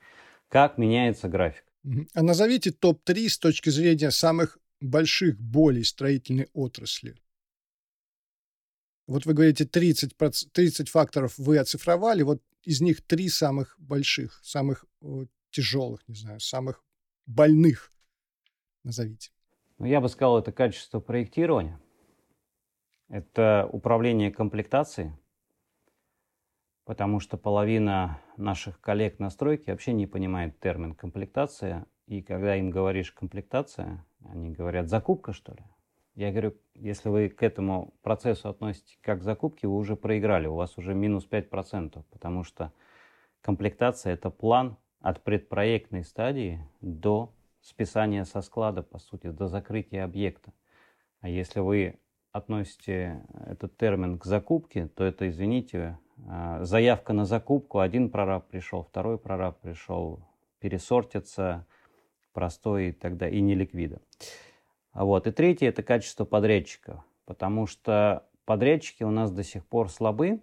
как 0.49 0.77
меняется 0.77 1.29
график. 1.29 1.65
А 2.15 2.23
назовите 2.23 2.71
топ-3 2.73 3.29
с 3.29 3.39
точки 3.39 3.71
зрения 3.71 4.11
самых 4.11 4.59
больших 4.83 5.41
болей 5.41 5.85
строительной 5.85 6.49
отрасли. 6.53 7.15
Вот 9.07 9.25
вы 9.25 9.33
говорите, 9.33 9.65
30, 9.65 10.15
30 10.53 10.89
факторов 10.91 11.39
вы 11.39 11.59
оцифровали, 11.59 12.23
вот 12.23 12.43
из 12.63 12.83
них 12.83 13.01
три 13.01 13.31
самых 13.31 13.77
больших, 13.79 14.41
самых 14.45 14.85
тяжелых, 15.57 16.07
не 16.07 16.15
знаю, 16.15 16.39
самых 16.39 16.85
больных 17.25 17.93
назовите? 18.85 19.31
Ну, 19.79 19.87
я 19.87 20.01
бы 20.01 20.09
сказал, 20.09 20.39
это 20.39 20.53
качество 20.53 21.01
проектирования, 21.01 21.81
это 23.09 23.69
управление 23.73 24.31
комплектацией, 24.31 25.13
потому 26.85 27.21
что 27.21 27.39
половина 27.39 28.21
наших 28.37 28.81
коллег 28.81 29.19
на 29.19 29.31
стройке 29.31 29.73
вообще 29.73 29.95
не 29.95 30.07
понимает 30.07 30.61
термин 30.61 30.95
комплектация, 30.95 31.87
и 32.07 32.23
когда 32.23 32.57
им 32.57 32.71
говоришь 32.71 33.13
комплектация, 33.13 34.05
они 34.25 34.51
говорят 34.51 34.89
закупка, 34.89 35.33
что 35.33 35.53
ли? 35.53 35.65
Я 36.15 36.31
говорю, 36.31 36.55
если 36.75 37.09
вы 37.09 37.29
к 37.29 37.43
этому 37.43 37.95
процессу 38.03 38.49
относитесь 38.49 38.99
как 39.03 39.21
к 39.21 39.23
закупке, 39.23 39.69
вы 39.69 39.77
уже 39.77 39.97
проиграли, 39.97 40.47
у 40.47 40.55
вас 40.55 40.77
уже 40.79 40.95
минус 40.95 41.27
5%, 41.31 42.03
потому 42.11 42.45
что 42.45 42.73
комплектация– 43.41 44.13
это 44.15 44.31
план 44.31 44.79
от 45.01 45.23
предпроектной 45.23 46.05
стадии 46.05 46.61
до 46.81 47.33
списания 47.61 48.25
со 48.25 48.41
склада, 48.43 48.83
по 48.83 48.99
сути, 48.99 49.29
до 49.29 49.49
закрытия 49.49 50.05
объекта. 50.05 50.53
А 51.21 51.29
если 51.29 51.61
вы 51.61 51.99
относите 52.33 53.25
этот 53.47 53.77
термин 53.77 54.19
к 54.19 54.25
закупке, 54.25 54.89
то 54.89 55.05
это, 55.05 55.29
извините, 55.29 55.99
а, 56.29 56.65
заявка 56.65 57.13
на 57.13 57.25
закупку, 57.25 57.81
один 57.81 58.11
прораб 58.11 58.47
пришел, 58.49 58.83
второй 58.83 59.19
прораб 59.19 59.61
пришел, 59.61 60.21
пересортится, 60.61 61.67
простой 62.33 62.89
и 62.89 62.93
тогда 62.93 63.29
и 63.29 63.41
не 63.41 63.55
ликвида. 63.55 64.01
Вот. 64.93 65.27
И 65.27 65.31
третье– 65.31 65.69
это 65.69 65.83
качество 65.83 66.25
подрядчика, 66.25 67.03
потому 67.25 67.67
что 67.67 68.27
подрядчики 68.45 69.03
у 69.05 69.11
нас 69.11 69.31
до 69.31 69.43
сих 69.43 69.67
пор 69.67 69.91
слабы, 69.91 70.43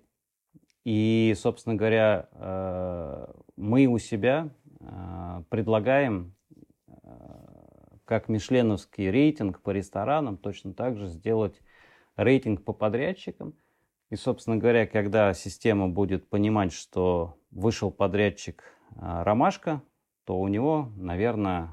и, 0.84 1.34
собственно 1.38 1.76
говоря, 1.76 2.28
э, 2.34 3.26
мы 3.56 3.86
у 3.86 3.98
себя 4.00 4.50
э, 4.80 5.44
предлагаем, 5.50 6.36
э, 6.88 7.10
как 8.04 8.28
мишленовский 8.28 9.10
рейтинг 9.10 9.62
по 9.62 9.70
ресторанам, 9.70 10.38
точно 10.38 10.74
так 10.74 10.98
же 10.98 11.08
сделать 11.08 11.62
рейтинг 12.18 12.66
по 12.66 12.74
подрядчикам. 12.74 13.54
И, 14.10 14.18
собственно 14.18 14.58
говоря, 14.58 14.86
когда 14.86 15.34
система 15.34 15.88
будет 15.88 16.28
понимать, 16.28 16.74
что 16.74 17.38
вышел 17.50 17.90
подрядчик 17.90 18.64
«Ромашка», 18.96 19.82
то 20.26 20.40
у 20.40 20.48
него, 20.48 20.92
наверное, 20.98 21.70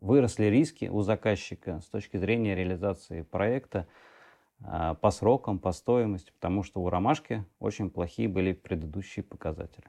выросли 0.00 0.46
риски 0.46 0.86
у 0.86 1.02
заказчика 1.02 1.80
с 1.80 1.86
точки 1.86 2.16
зрения 2.16 2.56
реализации 2.56 3.22
проекта– 3.22 3.86
по 4.60 5.10
срокам, 5.10 5.58
по 5.58 5.72
стоимости, 5.72 6.32
потому 6.32 6.62
что 6.62 6.80
у 6.80 6.88
ромашки 6.88 7.44
очень 7.58 7.90
плохие 7.90 8.28
были 8.28 8.52
предыдущие 8.52 9.22
показатели. 9.22 9.86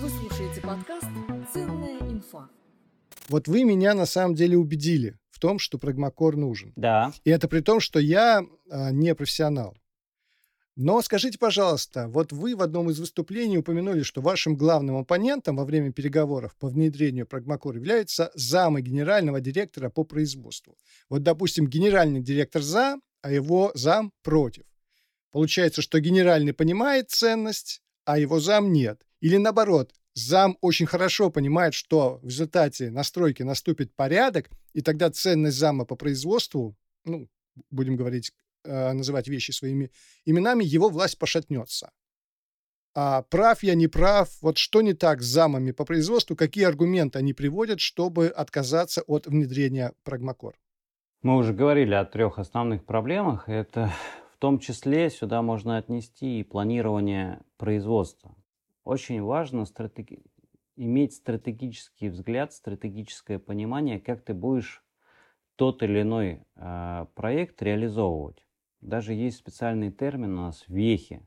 Вы 0.00 0.08
слушаете 0.08 0.60
подкаст 0.60 1.06
«Ценная 1.52 1.98
инфа». 2.00 2.48
Вот 3.28 3.46
вы 3.46 3.64
меня 3.64 3.94
на 3.94 4.06
самом 4.06 4.34
деле 4.34 4.56
убедили 4.56 5.18
в 5.30 5.38
том, 5.38 5.58
что 5.58 5.78
прагмакор 5.78 6.36
нужен. 6.36 6.72
Да. 6.76 7.12
И 7.24 7.30
это 7.30 7.46
при 7.46 7.60
том, 7.60 7.78
что 7.80 8.00
я 8.00 8.42
а, 8.70 8.90
не 8.90 9.14
профессионал. 9.14 9.76
Но 10.80 11.02
скажите, 11.02 11.38
пожалуйста, 11.38 12.06
вот 12.06 12.30
вы 12.30 12.54
в 12.54 12.62
одном 12.62 12.88
из 12.88 13.00
выступлений 13.00 13.58
упомянули, 13.58 14.02
что 14.04 14.20
вашим 14.20 14.54
главным 14.54 14.96
оппонентом 14.96 15.56
во 15.56 15.64
время 15.64 15.90
переговоров 15.90 16.54
по 16.54 16.68
внедрению 16.68 17.26
Прагмакор 17.26 17.74
является 17.74 18.30
замы 18.34 18.80
генерального 18.80 19.40
директора 19.40 19.90
по 19.90 20.04
производству. 20.04 20.78
Вот, 21.08 21.24
допустим, 21.24 21.66
генеральный 21.66 22.20
директор 22.20 22.62
за, 22.62 23.00
а 23.22 23.32
его 23.32 23.72
зам 23.74 24.12
против. 24.22 24.66
Получается, 25.32 25.82
что 25.82 25.98
генеральный 25.98 26.52
понимает 26.52 27.10
ценность, 27.10 27.82
а 28.04 28.16
его 28.20 28.38
зам 28.38 28.72
нет. 28.72 29.04
Или 29.20 29.36
наоборот, 29.36 29.92
зам 30.14 30.56
очень 30.60 30.86
хорошо 30.86 31.28
понимает, 31.28 31.74
что 31.74 32.20
в 32.22 32.26
результате 32.26 32.92
настройки 32.92 33.42
наступит 33.42 33.92
порядок, 33.96 34.48
и 34.74 34.80
тогда 34.80 35.10
ценность 35.10 35.58
зама 35.58 35.84
по 35.84 35.96
производству, 35.96 36.76
ну, 37.04 37.28
будем 37.68 37.96
говорить 37.96 38.32
э, 38.64 38.92
называть 38.92 39.28
вещи 39.28 39.50
своими 39.50 39.90
именами, 40.24 40.64
его 40.64 40.88
власть 40.88 41.18
пошатнется. 41.18 41.90
А 42.94 43.22
прав 43.22 43.62
я, 43.62 43.74
не 43.74 43.86
прав, 43.86 44.28
вот 44.40 44.58
что 44.58 44.82
не 44.82 44.94
так 44.94 45.22
с 45.22 45.26
замами 45.26 45.72
по 45.72 45.84
производству, 45.84 46.36
какие 46.36 46.64
аргументы 46.64 47.18
они 47.18 47.32
приводят, 47.32 47.80
чтобы 47.80 48.28
отказаться 48.28 49.02
от 49.06 49.26
внедрения 49.26 49.92
Прагмакор? 50.02 50.54
Мы 51.22 51.36
уже 51.36 51.52
говорили 51.52 51.94
о 51.94 52.04
трех 52.04 52.38
основных 52.38 52.84
проблемах. 52.84 53.48
Это 53.48 53.92
том 54.38 54.58
числе 54.58 55.10
сюда 55.10 55.42
можно 55.42 55.76
отнести 55.76 56.40
и 56.40 56.44
планирование 56.44 57.40
производства. 57.56 58.34
Очень 58.84 59.22
важно 59.22 59.64
стратеги... 59.64 60.22
иметь 60.76 61.14
стратегический 61.14 62.08
взгляд, 62.08 62.52
стратегическое 62.52 63.38
понимание, 63.38 64.00
как 64.00 64.22
ты 64.22 64.34
будешь 64.34 64.82
тот 65.56 65.82
или 65.82 66.02
иной 66.02 66.44
э, 66.56 67.06
проект 67.14 67.60
реализовывать. 67.62 68.46
Даже 68.80 69.12
есть 69.12 69.38
специальный 69.38 69.90
термин 69.90 70.38
у 70.38 70.42
нас 70.42 70.64
вехи. 70.68 71.26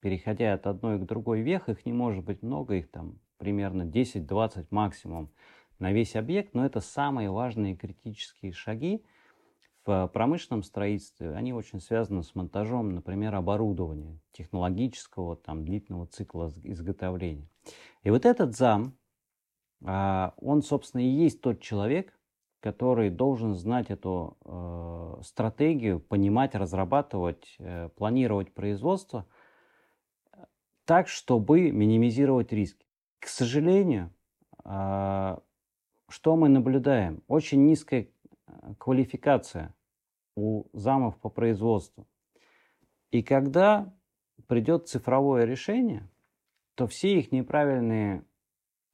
Переходя 0.00 0.54
от 0.54 0.66
одной 0.66 0.98
к 0.98 1.04
другой 1.04 1.40
вех, 1.40 1.68
их 1.68 1.86
не 1.86 1.92
может 1.92 2.24
быть 2.24 2.42
много, 2.42 2.74
их 2.74 2.90
там 2.90 3.18
примерно 3.38 3.82
10-20 3.82 4.66
максимум 4.70 5.32
на 5.78 5.92
весь 5.92 6.14
объект, 6.14 6.54
но 6.54 6.64
это 6.64 6.80
самые 6.80 7.30
важные 7.30 7.76
критические 7.76 8.52
шаги 8.52 9.04
в 9.84 10.10
промышленном 10.12 10.62
строительстве. 10.62 11.34
Они 11.34 11.52
очень 11.52 11.80
связаны 11.80 12.22
с 12.22 12.34
монтажом, 12.34 12.94
например, 12.94 13.34
оборудования 13.34 14.20
технологического, 14.32 15.36
там, 15.36 15.64
длительного 15.64 16.06
цикла 16.06 16.52
изготовления. 16.62 17.48
И 18.02 18.10
вот 18.10 18.24
этот 18.24 18.56
зам, 18.56 18.96
а, 19.84 20.34
он, 20.38 20.62
собственно, 20.62 21.02
и 21.02 21.08
есть 21.08 21.40
тот 21.40 21.60
человек, 21.60 22.18
который 22.64 23.10
должен 23.10 23.54
знать 23.54 23.90
эту 23.90 24.38
э, 24.42 25.20
стратегию, 25.22 26.00
понимать, 26.00 26.54
разрабатывать, 26.54 27.56
э, 27.58 27.90
планировать 27.90 28.54
производство 28.54 29.26
так, 30.86 31.08
чтобы 31.08 31.70
минимизировать 31.70 32.52
риски. 32.52 32.86
К 33.18 33.26
сожалению, 33.26 34.14
э, 34.64 35.36
что 36.08 36.36
мы 36.36 36.48
наблюдаем? 36.48 37.22
Очень 37.28 37.66
низкая 37.66 38.08
э, 38.46 38.74
квалификация 38.78 39.74
у 40.34 40.64
замов 40.72 41.18
по 41.18 41.28
производству. 41.28 42.06
И 43.10 43.22
когда 43.22 43.92
придет 44.46 44.88
цифровое 44.88 45.44
решение, 45.44 46.08
то 46.76 46.86
все 46.86 47.18
их 47.18 47.30
неправильные 47.30 48.24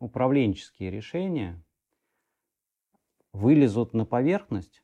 управленческие 0.00 0.90
решения 0.90 1.62
вылезут 3.32 3.94
на 3.94 4.04
поверхность, 4.04 4.82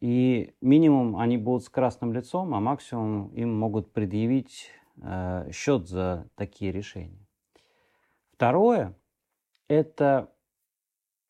и 0.00 0.54
минимум 0.60 1.16
они 1.16 1.38
будут 1.38 1.64
с 1.64 1.68
красным 1.68 2.12
лицом, 2.12 2.54
а 2.54 2.60
максимум 2.60 3.28
им 3.34 3.56
могут 3.56 3.92
предъявить 3.92 4.70
э, 5.00 5.50
счет 5.52 5.88
за 5.88 6.28
такие 6.34 6.72
решения. 6.72 7.26
Второе, 8.32 8.96
это 9.68 10.32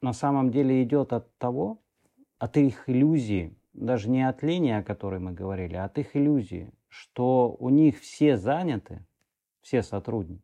на 0.01 0.12
самом 0.12 0.51
деле 0.51 0.83
идет 0.83 1.12
от 1.12 1.37
того, 1.37 1.83
от 2.38 2.57
их 2.57 2.88
иллюзии, 2.88 3.55
даже 3.72 4.09
не 4.09 4.27
от 4.27 4.42
линии, 4.42 4.72
о 4.72 4.83
которой 4.83 5.20
мы 5.20 5.33
говорили, 5.33 5.75
а 5.75 5.85
от 5.85 5.98
их 5.98 6.16
иллюзии, 6.16 6.72
что 6.88 7.55
у 7.59 7.68
них 7.68 8.01
все 8.01 8.37
заняты, 8.37 9.05
все 9.61 9.83
сотрудники. 9.83 10.42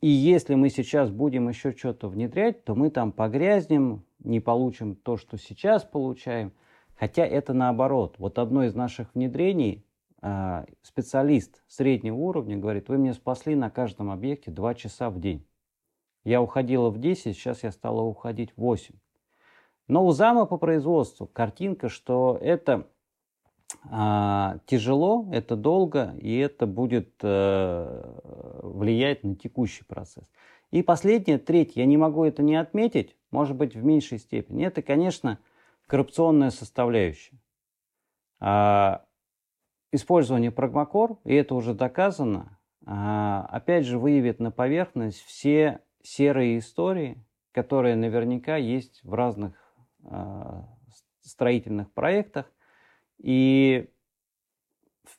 И 0.00 0.08
если 0.08 0.54
мы 0.54 0.68
сейчас 0.68 1.10
будем 1.10 1.48
еще 1.48 1.72
что-то 1.72 2.08
внедрять, 2.08 2.64
то 2.64 2.74
мы 2.74 2.90
там 2.90 3.10
погрязнем, 3.10 4.04
не 4.24 4.40
получим 4.40 4.96
то, 4.96 5.16
что 5.16 5.38
сейчас 5.38 5.84
получаем. 5.84 6.52
Хотя 6.96 7.26
это 7.26 7.52
наоборот. 7.52 8.16
Вот 8.18 8.38
одно 8.38 8.64
из 8.64 8.74
наших 8.74 9.14
внедрений 9.14 9.84
а, 10.22 10.64
специалист 10.82 11.62
среднего 11.66 12.16
уровня 12.16 12.56
говорит, 12.56 12.88
вы 12.88 12.98
мне 12.98 13.12
спасли 13.12 13.54
на 13.54 13.70
каждом 13.70 14.10
объекте 14.10 14.50
2 14.50 14.74
часа 14.74 15.10
в 15.10 15.20
день. 15.20 15.46
Я 16.24 16.40
уходила 16.40 16.88
в 16.90 16.98
10, 16.98 17.36
сейчас 17.36 17.62
я 17.62 17.70
стала 17.70 18.00
уходить 18.00 18.52
в 18.52 18.58
8. 18.58 18.94
Но 19.88 20.06
у 20.06 20.12
зама 20.12 20.46
по 20.46 20.56
производству 20.56 21.26
картинка, 21.26 21.90
что 21.90 22.38
это 22.40 22.88
а, 23.90 24.58
тяжело, 24.66 25.28
это 25.32 25.56
долго, 25.56 26.14
и 26.20 26.38
это 26.38 26.66
будет 26.66 27.12
а, 27.22 28.60
влиять 28.62 29.24
на 29.24 29.36
текущий 29.36 29.84
процесс. 29.84 30.24
И 30.74 30.82
последнее, 30.82 31.38
третье, 31.38 31.82
я 31.82 31.86
не 31.86 31.96
могу 31.96 32.24
это 32.24 32.42
не 32.42 32.56
отметить, 32.56 33.16
может 33.30 33.56
быть, 33.56 33.76
в 33.76 33.84
меньшей 33.84 34.18
степени, 34.18 34.66
это, 34.66 34.82
конечно, 34.82 35.38
коррупционная 35.86 36.50
составляющая. 36.50 37.38
А, 38.40 39.04
использование 39.92 40.50
прагмакор, 40.50 41.18
и 41.22 41.32
это 41.32 41.54
уже 41.54 41.74
доказано, 41.74 42.58
а, 42.84 43.46
опять 43.52 43.86
же 43.86 44.00
выявит 44.00 44.40
на 44.40 44.50
поверхность 44.50 45.22
все 45.22 45.78
серые 46.02 46.58
истории, 46.58 47.24
которые 47.52 47.94
наверняка 47.94 48.56
есть 48.56 49.00
в 49.04 49.14
разных 49.14 49.54
а, 50.02 50.68
строительных 51.20 51.92
проектах. 51.92 52.52
И, 53.18 53.90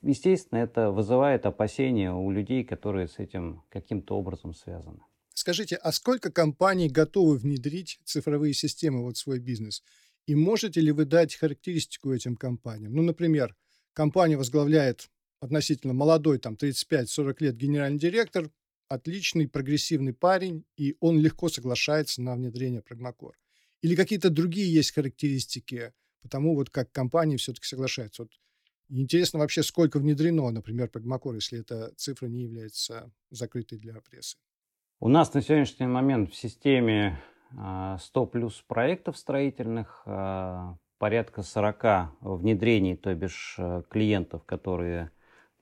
естественно, 0.02 0.60
это 0.60 0.92
вызывает 0.92 1.46
опасения 1.46 2.12
у 2.12 2.30
людей, 2.30 2.66
которые 2.66 3.08
с 3.08 3.20
этим 3.20 3.64
каким-то 3.70 4.18
образом 4.18 4.54
связаны. 4.54 5.00
Скажите, 5.36 5.76
а 5.76 5.92
сколько 5.92 6.32
компаний 6.32 6.88
готовы 6.88 7.38
внедрить 7.38 8.00
цифровые 8.06 8.54
системы 8.54 9.06
в 9.06 9.16
свой 9.18 9.40
бизнес? 9.40 9.84
И 10.28 10.34
можете 10.34 10.80
ли 10.80 10.94
вы 10.94 11.04
дать 11.04 11.36
характеристику 11.36 12.14
этим 12.14 12.38
компаниям? 12.38 12.94
Ну, 12.94 13.04
например, 13.04 13.54
компания 13.92 14.38
возглавляет 14.38 15.10
относительно 15.42 15.92
молодой, 15.94 16.40
там, 16.40 16.56
35-40 16.56 17.36
лет 17.40 17.58
генеральный 17.58 18.00
директор, 18.00 18.50
отличный, 18.88 19.50
прогрессивный 19.50 20.14
парень, 20.14 20.64
и 20.78 20.96
он 21.02 21.20
легко 21.20 21.50
соглашается 21.50 22.22
на 22.22 22.36
внедрение 22.36 22.82
Pragmacor. 22.82 23.34
Или 23.82 23.96
какие-то 23.96 24.30
другие 24.30 24.74
есть 24.74 24.94
характеристики, 24.94 25.92
потому 26.22 26.56
вот 26.56 26.70
как 26.70 26.94
компании 26.94 27.36
все-таки 27.36 27.68
соглашаются. 27.68 28.24
Вот 28.24 28.32
интересно 28.88 29.40
вообще, 29.40 29.64
сколько 29.64 30.00
внедрено, 30.00 30.50
например, 30.50 30.90
Pragmacor, 30.94 31.36
если 31.36 31.60
эта 31.60 31.94
цифра 31.98 32.28
не 32.28 32.44
является 32.44 33.12
закрытой 33.32 33.78
для 33.78 34.00
прессы. 34.00 34.38
У 35.02 35.10
нас 35.10 35.34
на 35.34 35.42
сегодняшний 35.42 35.88
момент 35.88 36.32
в 36.32 36.36
системе 36.36 37.20
100 37.52 37.58
а, 37.60 38.26
плюс 38.26 38.62
проектов 38.62 39.18
строительных, 39.18 40.02
а, 40.06 40.78
порядка 41.00 41.44
40 41.44 42.12
внедрений, 42.22 42.96
то 42.96 43.14
бишь 43.14 43.56
э, 43.58 43.84
клиентов, 43.90 44.46
которые 44.46 45.12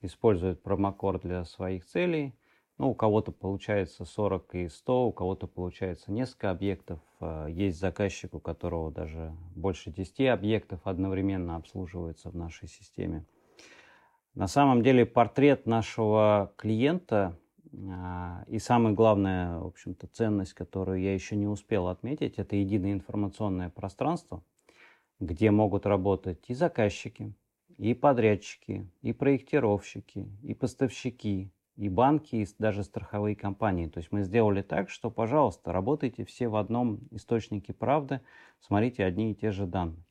используют 0.01 0.61
промокор 0.61 1.19
для 1.19 1.45
своих 1.45 1.83
целей. 1.83 2.35
Ну, 2.77 2.91
у 2.91 2.93
кого-то 2.93 3.31
получается 3.31 4.05
40 4.05 4.55
и 4.55 4.69
100, 4.69 5.07
у 5.07 5.11
кого-то 5.11 5.47
получается 5.47 6.11
несколько 6.11 6.51
объектов. 6.51 6.99
Э, 7.19 7.47
есть 7.49 7.79
заказчик, 7.79 8.35
у 8.35 8.39
которого 8.39 8.91
даже 8.91 9.35
больше 9.55 9.89
10 9.89 10.27
объектов 10.27 10.79
одновременно 10.83 11.55
обслуживается 11.55 12.29
в 12.29 12.35
нашей 12.35 12.67
системе. 12.67 13.25
На 14.35 14.47
самом 14.47 14.83
деле 14.83 15.07
портрет 15.07 15.65
нашего 15.65 16.53
клиента 16.55 17.35
и 17.71 18.59
самая 18.59 18.93
главная, 18.93 19.59
в 19.59 19.67
общем-то, 19.67 20.07
ценность, 20.07 20.53
которую 20.53 21.01
я 21.01 21.13
еще 21.13 21.35
не 21.35 21.47
успел 21.47 21.87
отметить, 21.87 22.37
это 22.37 22.55
единое 22.55 22.93
информационное 22.93 23.69
пространство, 23.69 24.43
где 25.19 25.51
могут 25.51 25.85
работать 25.85 26.43
и 26.49 26.53
заказчики, 26.53 27.33
и 27.77 27.93
подрядчики, 27.93 28.89
и 29.01 29.13
проектировщики, 29.13 30.27
и 30.43 30.53
поставщики, 30.53 31.51
и 31.75 31.89
банки, 31.89 32.35
и 32.35 32.47
даже 32.59 32.83
страховые 32.83 33.35
компании. 33.35 33.87
То 33.87 33.99
есть 33.99 34.11
мы 34.11 34.23
сделали 34.23 34.61
так, 34.61 34.89
что, 34.89 35.09
пожалуйста, 35.09 35.71
работайте 35.71 36.25
все 36.25 36.47
в 36.47 36.55
одном 36.55 36.99
источнике 37.11 37.73
правды, 37.73 38.21
смотрите 38.59 39.03
одни 39.03 39.31
и 39.31 39.35
те 39.35 39.51
же 39.51 39.65
данные. 39.65 40.03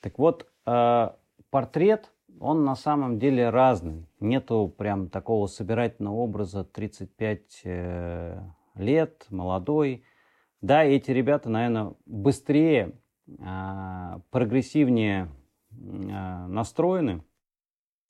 Так 0.00 0.18
вот, 0.18 0.48
э, 0.66 1.10
портрет, 1.50 2.12
он 2.40 2.64
на 2.64 2.74
самом 2.74 3.18
деле 3.18 3.50
разный. 3.50 4.06
Нету 4.20 4.72
прям 4.76 5.08
такого 5.08 5.46
собирательного 5.46 6.16
образа 6.16 6.64
35 6.64 7.60
э, 7.64 8.40
лет, 8.74 9.26
молодой. 9.30 10.04
Да, 10.60 10.84
эти 10.84 11.10
ребята, 11.10 11.48
наверное, 11.48 11.94
быстрее, 12.04 12.98
э, 13.26 14.20
прогрессивнее 14.30 15.30
настроены, 15.70 17.22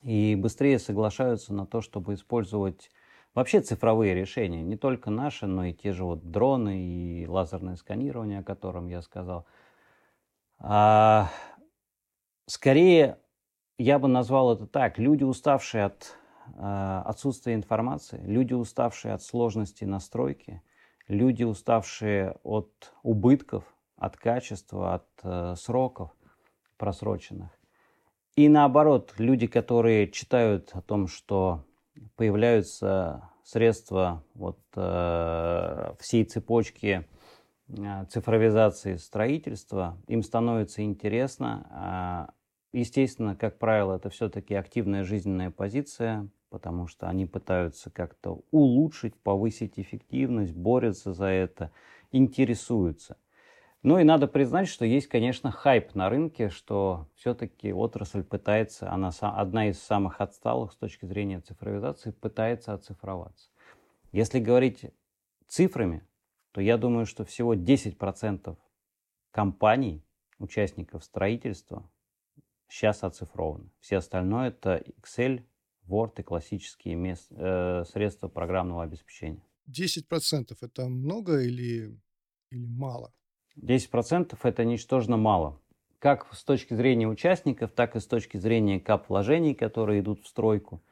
и 0.01 0.35
быстрее 0.35 0.79
соглашаются 0.79 1.53
на 1.53 1.65
то, 1.65 1.81
чтобы 1.81 2.13
использовать 2.13 2.91
вообще 3.33 3.61
цифровые 3.61 4.13
решения, 4.13 4.61
не 4.61 4.77
только 4.77 5.09
наши, 5.09 5.47
но 5.47 5.65
и 5.65 5.73
те 5.73 5.91
же 5.91 6.03
вот 6.05 6.31
дроны 6.31 6.81
и 6.81 7.27
лазерное 7.27 7.75
сканирование, 7.75 8.39
о 8.39 8.43
котором 8.43 8.87
я 8.87 9.01
сказал. 9.01 9.45
А, 10.59 11.29
скорее, 12.45 13.19
я 13.77 13.99
бы 13.99 14.07
назвал 14.07 14.53
это 14.53 14.65
так, 14.65 14.97
люди, 14.97 15.23
уставшие 15.23 15.85
от 15.85 16.15
а, 16.57 17.03
отсутствия 17.05 17.53
информации, 17.53 18.19
люди, 18.23 18.53
уставшие 18.53 19.13
от 19.13 19.21
сложности 19.21 19.83
настройки, 19.83 20.61
люди, 21.07 21.43
уставшие 21.43 22.37
от 22.43 22.93
убытков, 23.03 23.63
от 23.97 24.17
качества, 24.17 24.95
от 24.95 25.07
а, 25.23 25.55
сроков 25.55 26.11
просроченных. 26.77 27.49
И 28.35 28.49
наоборот, 28.49 29.13
люди, 29.17 29.47
которые 29.47 30.11
читают 30.11 30.71
о 30.73 30.81
том, 30.81 31.07
что 31.07 31.63
появляются 32.15 33.31
средства 33.43 34.23
вот, 34.35 34.59
э, 34.75 35.93
всей 35.99 36.23
цепочки 36.23 37.07
э, 37.69 38.05
цифровизации 38.09 38.97
строительства, 38.97 39.97
им 40.07 40.21
становится 40.21 40.83
интересно 40.83 42.35
Естественно, 42.73 43.35
как 43.35 43.57
правило, 43.59 43.95
это 43.95 44.09
все-таки 44.09 44.53
активная 44.53 45.03
жизненная 45.03 45.51
позиция, 45.51 46.29
потому 46.49 46.87
что 46.87 47.07
они 47.07 47.25
пытаются 47.25 47.89
как-то 47.89 48.43
улучшить, 48.51 49.15
повысить 49.15 49.79
эффективность, 49.79 50.55
борются 50.55 51.13
за 51.13 51.25
это, 51.25 51.71
интересуются. 52.11 53.17
Ну 53.83 53.99
и 53.99 54.03
надо 54.03 54.27
признать, 54.27 54.67
что 54.67 54.85
есть, 54.85 55.07
конечно, 55.07 55.51
хайп 55.51 55.95
на 55.95 56.09
рынке, 56.09 56.49
что 56.49 57.07
все-таки 57.15 57.71
отрасль 57.71 58.23
пытается, 58.23 58.91
она 58.91 59.11
одна 59.21 59.69
из 59.69 59.79
самых 59.81 60.19
отсталых 60.19 60.73
с 60.73 60.75
точки 60.75 61.05
зрения 61.05 61.39
цифровизации, 61.39 62.11
пытается 62.11 62.73
оцифроваться. 62.73 63.49
Если 64.11 64.39
говорить 64.39 64.91
цифрами, 65.47 66.05
то 66.51 66.59
я 66.59 66.77
думаю, 66.77 67.05
что 67.05 67.23
всего 67.23 67.53
10% 67.53 68.57
компаний, 69.31 70.03
участников 70.39 71.03
строительства, 71.03 71.89
сейчас 72.67 73.03
оцифрованы. 73.03 73.69
Все 73.79 73.97
остальное 73.97 74.49
это 74.49 74.83
Excel, 75.01 75.43
Word 75.87 76.13
и 76.17 76.23
классические 76.23 76.95
мест, 76.95 77.27
э, 77.31 77.83
средства 77.85 78.27
программного 78.27 78.83
обеспечения. 78.83 79.43
10% 79.67 80.57
это 80.61 80.87
много 80.87 81.41
или, 81.41 81.97
или 82.51 82.65
мало? 82.65 83.13
10% 83.57 84.37
это 84.43 84.65
ничтожно 84.65 85.17
мало. 85.17 85.59
Как 85.99 86.31
с 86.33 86.43
точки 86.43 86.73
зрения 86.73 87.07
участников, 87.07 87.71
так 87.71 87.95
и 87.95 87.99
с 87.99 88.05
точки 88.05 88.37
зрения 88.37 88.79
кап-вложений, 88.79 89.55
которые 89.55 90.01
идут 90.01 90.23
в 90.23 90.27
стройку. 90.27 90.83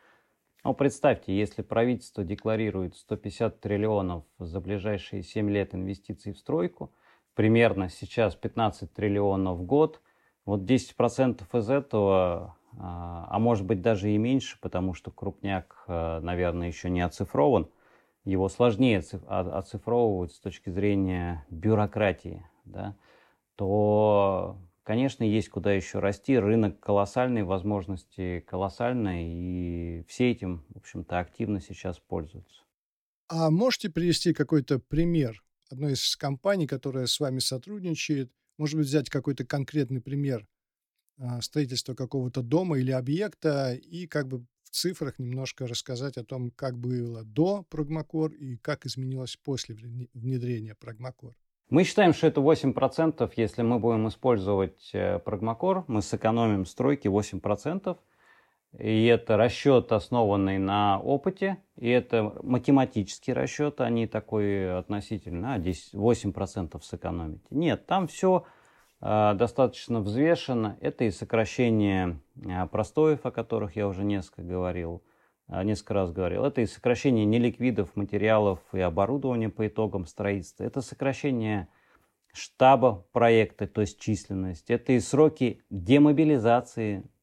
Ну, 0.63 0.73
представьте, 0.73 1.37
если 1.37 1.61
правительство 1.61 2.23
декларирует 2.23 2.95
150 2.95 3.59
триллионов 3.59 4.23
за 4.39 4.59
ближайшие 4.59 5.21
7 5.21 5.47
лет 5.51 5.75
инвестиций 5.75 6.33
в 6.33 6.39
стройку, 6.39 6.91
примерно 7.35 7.89
сейчас 7.89 8.35
15 8.35 8.91
триллионов 8.91 9.59
в 9.59 9.63
год, 9.63 10.01
вот 10.45 10.65
10% 10.65 11.53
из 11.55 11.69
этого, 11.69 12.57
а, 12.77 13.27
а 13.29 13.39
может 13.39 13.65
быть 13.65 13.81
даже 13.81 14.11
и 14.11 14.17
меньше, 14.17 14.57
потому 14.61 14.93
что 14.93 15.11
крупняк, 15.11 15.83
а, 15.87 16.19
наверное, 16.21 16.67
еще 16.67 16.89
не 16.89 17.01
оцифрован, 17.01 17.69
его 18.23 18.49
сложнее 18.49 19.03
оцифровывать 19.27 20.33
с 20.33 20.39
точки 20.39 20.69
зрения 20.69 21.45
бюрократии, 21.49 22.45
да, 22.65 22.95
то 23.55 24.57
Конечно, 24.83 25.23
есть 25.23 25.49
куда 25.49 25.73
еще 25.73 25.97
расти, 25.97 26.37
рынок 26.37 26.79
колоссальный, 26.79 27.41
возможности 27.41 28.41
колоссальные, 28.41 29.99
и 30.01 30.05
все 30.07 30.29
этим, 30.29 30.63
в 30.69 30.77
общем-то, 30.77 31.17
активно 31.17 31.59
сейчас 31.59 31.97
пользуются. 31.97 32.61
А 33.27 33.49
можете 33.49 33.89
привести 33.89 34.33
какой-то 34.33 34.79
пример 34.79 35.43
одной 35.69 35.93
из 35.93 36.15
компаний, 36.15 36.67
которая 36.67 37.07
с 37.07 37.19
вами 37.19 37.39
сотрудничает? 37.39 38.31
Может 38.57 38.77
быть, 38.77 38.87
взять 38.87 39.09
какой-то 39.09 39.45
конкретный 39.45 40.01
пример 40.01 40.47
а, 41.17 41.41
строительства 41.41 41.93
какого-то 41.93 42.41
дома 42.41 42.77
или 42.77 42.91
объекта 42.91 43.73
и 43.73 44.07
как 44.07 44.27
бы 44.27 44.45
в 44.63 44.69
цифрах 44.69 45.19
немножко 45.19 45.67
рассказать 45.67 46.17
о 46.17 46.23
том, 46.23 46.51
как 46.51 46.77
было 46.77 47.23
до 47.23 47.63
Прогмакор 47.69 48.31
и 48.31 48.57
как 48.57 48.85
изменилось 48.85 49.37
после 49.37 49.75
внедрения 50.13 50.75
Прогмакор. 50.75 51.35
Мы 51.69 51.83
считаем, 51.83 52.13
что 52.13 52.27
это 52.27 52.41
8%, 52.41 53.31
если 53.37 53.61
мы 53.63 53.79
будем 53.79 54.07
использовать 54.07 54.91
э, 54.93 55.19
Прогмакор, 55.19 55.83
мы 55.87 56.01
сэкономим 56.01 56.65
стройки 56.65 57.07
8%. 57.07 57.97
И 58.79 59.05
это 59.05 59.37
расчет, 59.37 59.91
основанный 59.91 60.57
на 60.57 60.99
опыте, 60.99 61.57
и 61.77 61.89
это 61.89 62.33
математический 62.43 63.33
расчет, 63.33 63.79
а 63.79 63.89
не 63.89 64.07
такой 64.07 64.77
относительно, 64.77 65.53
а 65.53 65.59
10, 65.59 65.93
8% 65.93 66.81
сэкономить. 66.81 67.41
Нет, 67.51 67.85
там 67.85 68.07
все 68.07 68.45
э, 69.01 69.33
достаточно 69.35 70.01
взвешено. 70.01 70.77
Это 70.81 71.05
и 71.05 71.11
сокращение 71.11 72.19
э, 72.43 72.65
простоев, 72.67 73.25
о 73.25 73.31
которых 73.31 73.75
я 73.77 73.87
уже 73.87 74.03
несколько 74.03 74.41
говорил, 74.41 75.03
а, 75.47 75.63
несколько 75.63 75.93
раз 75.93 76.11
говорил. 76.11 76.43
Это 76.43 76.61
и 76.61 76.65
сокращение 76.65 77.25
неликвидов, 77.25 77.95
материалов 77.95 78.59
и 78.73 78.79
оборудования 78.79 79.49
по 79.49 79.67
итогам 79.67 80.05
строительства. 80.05 80.63
Это 80.65 80.81
сокращение 80.81 81.69
штаба 82.33 83.05
проекта, 83.13 83.67
то 83.67 83.81
есть 83.81 83.99
численность. 83.99 84.69
Это 84.69 84.93
и 84.93 84.99
сроки 84.99 85.61
демобилизации 85.69 87.03
а, 87.03 87.14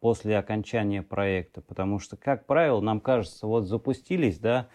после 0.00 0.38
окончания 0.38 1.02
проекта. 1.02 1.62
Потому 1.62 1.98
что, 1.98 2.16
как 2.16 2.46
правило, 2.46 2.80
нам 2.80 3.00
кажется, 3.00 3.46
вот 3.46 3.66
запустились, 3.66 4.38
да, 4.38 4.68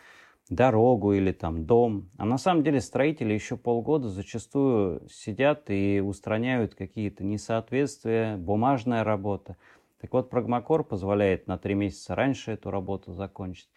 дорогу 0.50 1.14
или 1.14 1.32
там 1.32 1.66
дом. 1.66 2.10
А 2.18 2.26
на 2.26 2.38
самом 2.38 2.64
деле 2.64 2.82
строители 2.82 3.34
еще 3.34 3.58
полгода 3.58 4.10
зачастую 4.10 5.08
сидят 5.10 5.70
и 5.70 6.00
устраняют 6.00 6.76
какие-то 6.76 7.24
несоответствия, 7.24 8.38
бумажная 8.38 9.04
работа. 9.04 9.58
Так 10.00 10.14
вот, 10.14 10.30
Прогмакор 10.30 10.84
позволяет 10.84 11.48
на 11.48 11.58
три 11.58 11.74
месяца 11.74 12.14
раньше 12.16 12.52
эту 12.52 12.70
работу 12.70 13.14
закончить. 13.14 13.70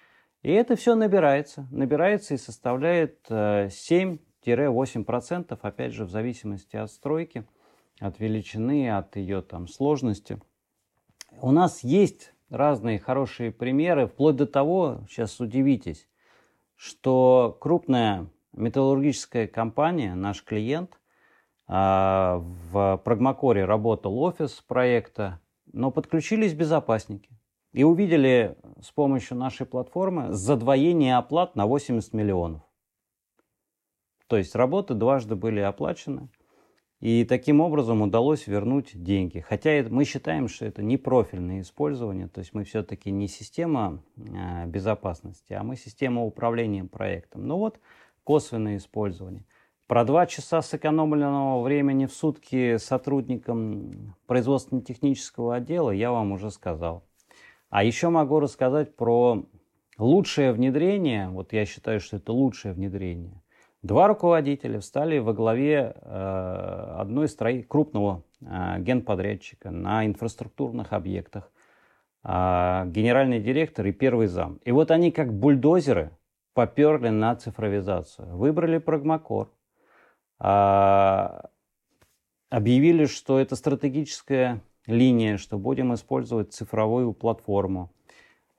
И 0.42 0.51
это 0.51 0.77
все 0.77 0.94
набирается, 0.94 1.66
набирается 1.70 2.35
и 2.35 2.37
составляет 2.37 3.27
7-8%, 3.31 5.46
э, 5.51 5.57
опять 5.62 5.92
же, 5.92 6.05
в 6.05 6.11
зависимости 6.11 6.77
от 6.77 6.90
стройки, 6.90 7.44
от 7.98 8.20
величины, 8.20 8.90
от 8.90 9.16
ее 9.16 9.40
там 9.42 9.66
сложности. 9.66 10.38
У 11.40 11.53
нас 11.53 11.85
есть 11.85 12.33
разные 12.51 12.98
хорошие 12.98 13.53
примеры, 13.53 14.09
вплоть 14.09 14.35
до 14.35 14.46
того, 14.46 15.05
сейчас 15.09 15.38
удивитесь, 15.38 16.09
что 16.74 17.57
крупная 17.61 18.29
металлургическая 18.53 19.46
компания, 19.46 20.16
наш 20.16 20.42
клиент, 20.42 20.98
а, 21.68 22.38
в 22.72 23.01
Прогмакоре 23.05 23.64
работал 23.66 24.18
офис 24.20 24.64
проекта, 24.66 25.40
но 25.72 25.92
подключились 25.92 26.55
безопасники 26.55 27.31
и 27.72 27.85
увидели 27.85 28.57
с 28.81 28.90
помощью 28.90 29.37
нашей 29.37 29.66
платформы 29.66 30.33
задвоение 30.33 31.18
оплат 31.18 31.55
на 31.55 31.66
80 31.66 32.14
миллионов. 32.14 32.62
То 34.27 34.37
есть 34.37 34.57
работы 34.57 34.94
дважды 34.94 35.37
были 35.37 35.61
оплачены, 35.61 36.31
и 37.00 37.24
таким 37.24 37.61
образом 37.61 38.02
удалось 38.02 38.46
вернуть 38.46 38.90
деньги. 38.94 39.40
Хотя 39.40 39.84
мы 39.88 40.04
считаем, 40.04 40.48
что 40.48 40.66
это 40.66 40.82
не 40.82 40.96
профильное 40.96 41.61
использование, 41.61 42.28
то 42.28 42.40
есть 42.40 42.54
мы 42.54 42.64
все-таки 42.64 43.11
не 43.11 43.28
система 43.28 44.02
а, 44.37 44.66
безопасности, 44.66 45.52
а 45.52 45.62
мы 45.62 45.76
система 45.76 46.24
управления 46.24 46.84
проектом. 46.84 47.46
Ну 47.46 47.56
вот 47.58 47.80
косвенное 48.24 48.76
использование– 48.76 49.44
про 49.88 50.04
два 50.04 50.26
часа 50.26 50.61
сэкономленного 50.61 51.62
времени 51.62 52.04
в 52.04 52.12
сутки 52.12 52.76
сотрудникам 52.76 54.14
производственно-технического 54.26 55.54
отдела 55.54 55.90
я 55.90 56.11
вам 56.12 56.32
уже 56.32 56.50
сказал. 56.50 57.06
А 57.70 57.82
еще 57.82 58.11
могу 58.11 58.38
рассказать 58.38 58.94
про 58.96 59.46
лучшее 59.96 60.52
внедрение. 60.52 61.30
Вот 61.30 61.54
я 61.54 61.64
считаю, 61.64 62.00
что 62.00 62.18
это 62.18 62.32
лучшее 62.32 62.74
внедрение. 62.74 63.42
Два 63.83 64.09
руководителя 64.09 64.81
встали 64.81 65.19
во 65.19 65.33
главе 65.33 65.95
э, 65.95 66.95
одной 66.99 67.29
строи... 67.29 67.62
крупного 67.62 68.25
э, 68.41 68.81
генподрядчика 68.81 69.71
на 69.71 70.05
инфраструктурных 70.05 70.93
объектах. 70.93 71.51
Э, 72.25 72.85
генеральный 72.87 73.41
директор 73.41 73.87
и 73.87 73.93
первый 73.93 74.27
зам. 74.27 74.59
И 74.64 74.73
вот 74.73 74.91
они 74.91 75.12
как 75.12 75.33
бульдозеры 75.33 76.11
поперли 76.59 77.11
на 77.11 77.37
цифровизацию. 77.37 78.37
Выбрали 78.37 78.79
Прогмакор, 78.79 79.49
а, 80.41 81.51
объявили, 82.51 83.07
что 83.07 83.38
это 83.38 83.55
стратегическая 83.55 84.61
линия, 84.87 85.37
что 85.37 85.57
будем 85.57 85.95
использовать 85.95 86.53
цифровую 86.53 87.12
платформу. 87.12 87.93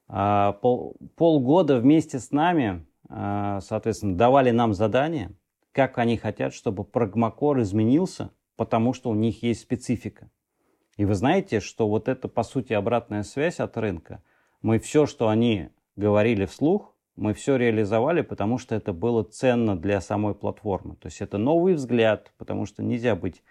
А, 0.07 0.53
пол, 0.53 0.95
полгода 1.17 1.79
вместе 1.79 2.19
с 2.19 2.31
нами, 2.31 2.85
соответственно, 3.09 4.15
давали 4.15 4.51
нам 4.51 4.73
задание, 4.73 5.31
как 5.71 5.97
они 5.97 6.17
хотят, 6.17 6.53
чтобы 6.53 6.83
Прогмакор 6.83 7.59
изменился, 7.61 8.31
потому 8.55 8.93
что 8.93 9.09
у 9.09 9.15
них 9.15 9.43
есть 9.43 9.61
специфика. 9.61 10.29
И 10.97 11.05
вы 11.05 11.15
знаете, 11.15 11.59
что 11.59 11.87
вот 11.87 12.07
это, 12.07 12.27
по 12.27 12.43
сути, 12.43 12.73
обратная 12.73 13.23
связь 13.23 13.59
от 13.59 13.77
рынка. 13.77 14.21
Мы 14.61 14.79
все, 14.79 15.05
что 15.05 15.29
они 15.29 15.69
говорили 15.95 16.45
вслух, 16.45 16.93
мы 17.15 17.33
все 17.33 17.55
реализовали, 17.55 18.21
потому 18.21 18.57
что 18.57 18.75
это 18.75 18.93
было 18.93 19.23
ценно 19.23 19.77
для 19.77 20.01
самой 20.01 20.35
платформы. 20.35 20.95
То 20.95 21.07
есть 21.07 21.21
это 21.21 21.37
новый 21.37 21.73
взгляд, 21.73 22.31
потому 22.37 22.65
что 22.65 22.83
нельзя 22.83 23.15
быть 23.15 23.43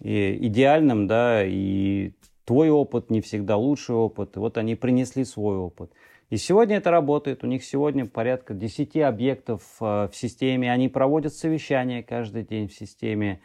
идеальным, 0.00 1.06
да, 1.06 1.44
и 1.44 2.12
твой 2.44 2.68
опыт 2.70 3.10
не 3.10 3.20
всегда 3.20 3.56
лучший 3.56 3.94
опыт. 3.94 4.36
И 4.36 4.38
вот 4.38 4.58
они 4.58 4.74
принесли 4.74 5.24
свой 5.24 5.56
опыт. 5.56 5.92
И 6.30 6.36
сегодня 6.36 6.76
это 6.76 6.90
работает. 6.90 7.44
У 7.44 7.46
них 7.46 7.64
сегодня 7.64 8.06
порядка 8.06 8.54
10 8.54 8.96
объектов 8.98 9.62
э, 9.80 10.08
в 10.10 10.16
системе. 10.16 10.72
Они 10.72 10.88
проводят 10.88 11.34
совещания 11.34 12.02
каждый 12.02 12.44
день 12.44 12.68
в 12.68 12.72
системе, 12.72 13.40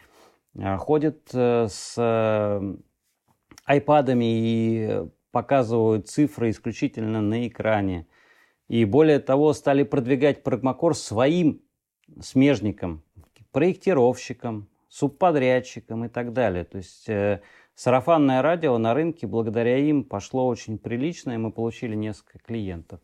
э, 0.54 0.76
ходят 0.78 1.28
э, 1.34 1.66
с 1.68 1.98
айпадами 3.64 4.24
и 4.24 5.00
показывают 5.30 6.08
цифры 6.08 6.50
исключительно 6.50 7.20
на 7.20 7.46
экране. 7.46 8.06
И 8.68 8.84
более 8.84 9.18
того, 9.18 9.52
стали 9.52 9.82
продвигать 9.82 10.42
Прагмакор 10.42 10.96
своим 10.96 11.62
смежникам, 12.20 13.02
проектировщикам, 13.52 14.68
субподрядчикам 14.88 16.06
и 16.06 16.08
так 16.08 16.32
далее. 16.32 16.64
То 16.64 16.78
есть 16.78 17.06
Сарафанное 17.82 18.42
радио 18.42 18.76
на 18.76 18.92
рынке 18.92 19.26
благодаря 19.26 19.78
им 19.78 20.04
пошло 20.04 20.46
очень 20.46 20.76
прилично, 20.76 21.30
и 21.30 21.38
мы 21.38 21.50
получили 21.50 21.94
несколько 21.94 22.38
клиентов. 22.38 23.00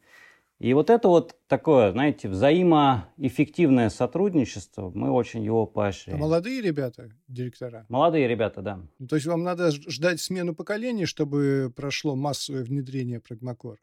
И 0.58 0.74
вот 0.74 0.90
это 0.90 1.08
вот 1.08 1.34
такое, 1.46 1.92
знаете, 1.92 2.28
взаимоэффективное 2.28 3.88
сотрудничество, 3.88 4.90
мы 4.94 5.10
очень 5.10 5.42
его 5.42 5.64
поощряем. 5.64 6.18
А 6.18 6.20
молодые 6.20 6.60
ребята, 6.60 7.08
директора? 7.26 7.86
Молодые 7.88 8.28
ребята, 8.28 8.60
да. 8.60 8.82
Ну, 8.98 9.06
то 9.06 9.16
есть 9.16 9.26
вам 9.26 9.44
надо 9.44 9.70
ждать 9.70 10.20
смену 10.20 10.54
поколений, 10.54 11.06
чтобы 11.06 11.72
прошло 11.74 12.14
массовое 12.14 12.62
внедрение 12.62 13.18
Прагмакор? 13.18 13.78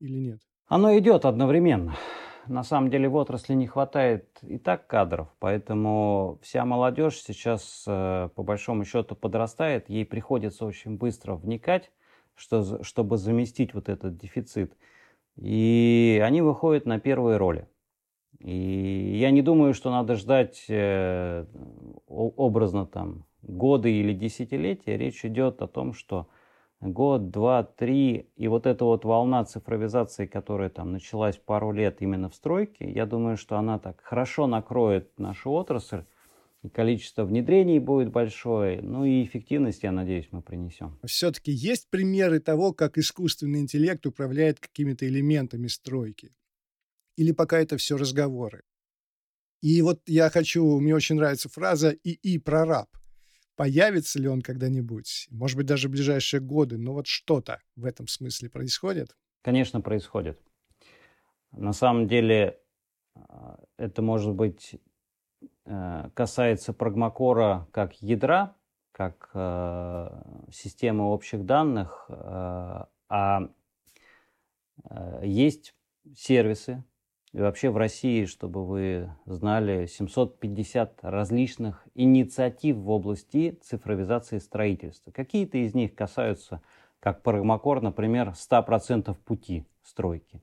Или 0.00 0.18
нет? 0.18 0.40
Оно 0.66 0.98
идет 0.98 1.24
одновременно. 1.24 1.96
На 2.48 2.62
самом 2.62 2.90
деле 2.90 3.08
в 3.08 3.16
отрасли 3.16 3.54
не 3.54 3.66
хватает 3.66 4.38
и 4.42 4.58
так 4.58 4.86
кадров, 4.86 5.28
поэтому 5.38 6.38
вся 6.42 6.64
молодежь 6.64 7.20
сейчас 7.20 7.84
э, 7.86 8.30
по 8.34 8.42
большому 8.42 8.84
счету 8.84 9.14
подрастает, 9.14 9.90
ей 9.90 10.06
приходится 10.06 10.64
очень 10.64 10.96
быстро 10.96 11.34
вникать, 11.34 11.90
что, 12.34 12.82
чтобы 12.82 13.18
заместить 13.18 13.74
вот 13.74 13.88
этот 13.88 14.16
дефицит. 14.16 14.76
И 15.36 16.22
они 16.24 16.40
выходят 16.40 16.86
на 16.86 16.98
первые 16.98 17.36
роли. 17.36 17.68
И 18.38 19.18
я 19.20 19.30
не 19.30 19.42
думаю, 19.42 19.74
что 19.74 19.90
надо 19.90 20.14
ждать 20.14 20.64
э, 20.68 21.44
образно 22.06 22.86
там 22.86 23.24
годы 23.42 23.92
или 23.92 24.12
десятилетия. 24.14 24.96
Речь 24.96 25.24
идет 25.24 25.60
о 25.60 25.66
том, 25.66 25.92
что 25.92 26.28
год, 26.80 27.30
два, 27.30 27.64
три, 27.64 28.30
и 28.36 28.48
вот 28.48 28.66
эта 28.66 28.84
вот 28.84 29.04
волна 29.04 29.44
цифровизации, 29.44 30.26
которая 30.26 30.68
там 30.68 30.92
началась 30.92 31.36
пару 31.36 31.72
лет 31.72 32.00
именно 32.00 32.28
в 32.28 32.34
стройке, 32.34 32.90
я 32.90 33.06
думаю, 33.06 33.36
что 33.36 33.56
она 33.56 33.78
так 33.78 34.00
хорошо 34.02 34.46
накроет 34.46 35.18
нашу 35.18 35.50
отрасль, 35.50 36.04
и 36.62 36.68
количество 36.68 37.24
внедрений 37.24 37.78
будет 37.78 38.10
большое, 38.10 38.80
ну 38.82 39.04
и 39.04 39.24
эффективность, 39.24 39.82
я 39.82 39.92
надеюсь, 39.92 40.28
мы 40.32 40.42
принесем. 40.42 40.98
Все-таки 41.04 41.52
есть 41.52 41.88
примеры 41.88 42.40
того, 42.40 42.72
как 42.72 42.98
искусственный 42.98 43.60
интеллект 43.60 44.04
управляет 44.06 44.58
какими-то 44.58 45.06
элементами 45.06 45.68
стройки? 45.68 46.32
Или 47.16 47.32
пока 47.32 47.58
это 47.58 47.76
все 47.76 47.96
разговоры? 47.96 48.62
И 49.60 49.82
вот 49.82 50.02
я 50.06 50.30
хочу, 50.30 50.78
мне 50.78 50.94
очень 50.94 51.16
нравится 51.16 51.48
фраза 51.48 51.90
«ИИ 52.04 52.38
прораб». 52.38 52.88
Появится 53.58 54.18
ли 54.18 54.28
он 54.28 54.40
когда-нибудь? 54.40 55.28
Может 55.30 55.56
быть, 55.58 55.66
даже 55.66 55.88
в 55.88 55.90
ближайшие 55.90 56.40
годы, 56.40 56.78
но 56.78 56.94
вот 56.94 57.06
что-то 57.06 57.60
в 57.76 57.84
этом 57.84 58.06
смысле 58.06 58.48
происходит? 58.48 59.14
Конечно, 59.42 59.82
происходит. 59.82 60.40
На 61.52 61.72
самом 61.72 62.08
деле, 62.08 62.58
а, 63.14 63.58
это 63.76 64.00
может 64.00 64.32
быть 64.34 64.78
Э, 65.70 66.08
касается 66.14 66.72
прагмакора 66.72 67.68
как 67.72 68.00
ядра, 68.00 68.56
как 68.92 69.30
э, 69.34 70.08
системы 70.50 71.12
общих 71.12 71.44
данных, 71.44 72.06
э, 72.08 72.84
а 73.10 73.40
есть 75.22 75.74
сервисы, 76.14 76.84
и 77.32 77.40
вообще 77.40 77.70
в 77.70 77.76
России, 77.76 78.24
чтобы 78.24 78.64
вы 78.64 79.10
знали, 79.26 79.86
750 79.86 81.00
различных 81.02 81.86
инициатив 81.94 82.76
в 82.76 82.90
области 82.90 83.58
цифровизации 83.62 84.38
строительства. 84.38 85.10
Какие-то 85.10 85.58
из 85.58 85.74
них 85.74 85.94
касаются, 85.94 86.62
как 87.00 87.22
Прагмакор, 87.22 87.82
например, 87.82 88.32
100% 88.34 89.14
пути 89.24 89.64
стройки. 89.82 90.42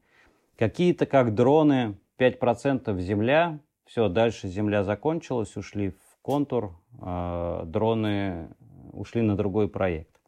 Какие-то, 0.57 1.05
как 1.05 1.33
дроны, 1.33 1.97
5% 2.19 2.97
земля, 2.99 3.59
все, 3.85 4.07
дальше 4.07 4.47
земля 4.47 4.83
закончилась, 4.83 5.57
ушли 5.57 5.89
в 5.89 6.17
контур, 6.21 6.79
э, 7.01 7.63
дроны 7.65 8.49
ушли 8.93 9.21
на 9.21 9.35
другой 9.35 9.67
проект. 9.67 10.19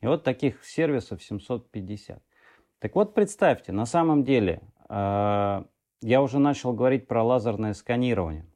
И 0.00 0.06
вот 0.06 0.24
таких 0.24 0.64
сервисов 0.64 1.22
750. 1.22 2.22
Так 2.78 2.94
вот, 2.94 3.14
представьте, 3.14 3.72
на 3.72 3.86
самом 3.86 4.24
деле, 4.24 4.62
э, 4.88 5.64
я 6.02 6.22
уже 6.22 6.38
начал 6.38 6.72
говорить 6.72 7.06
про 7.06 7.22
лазерное 7.22 7.74
сканирование. 7.74 8.46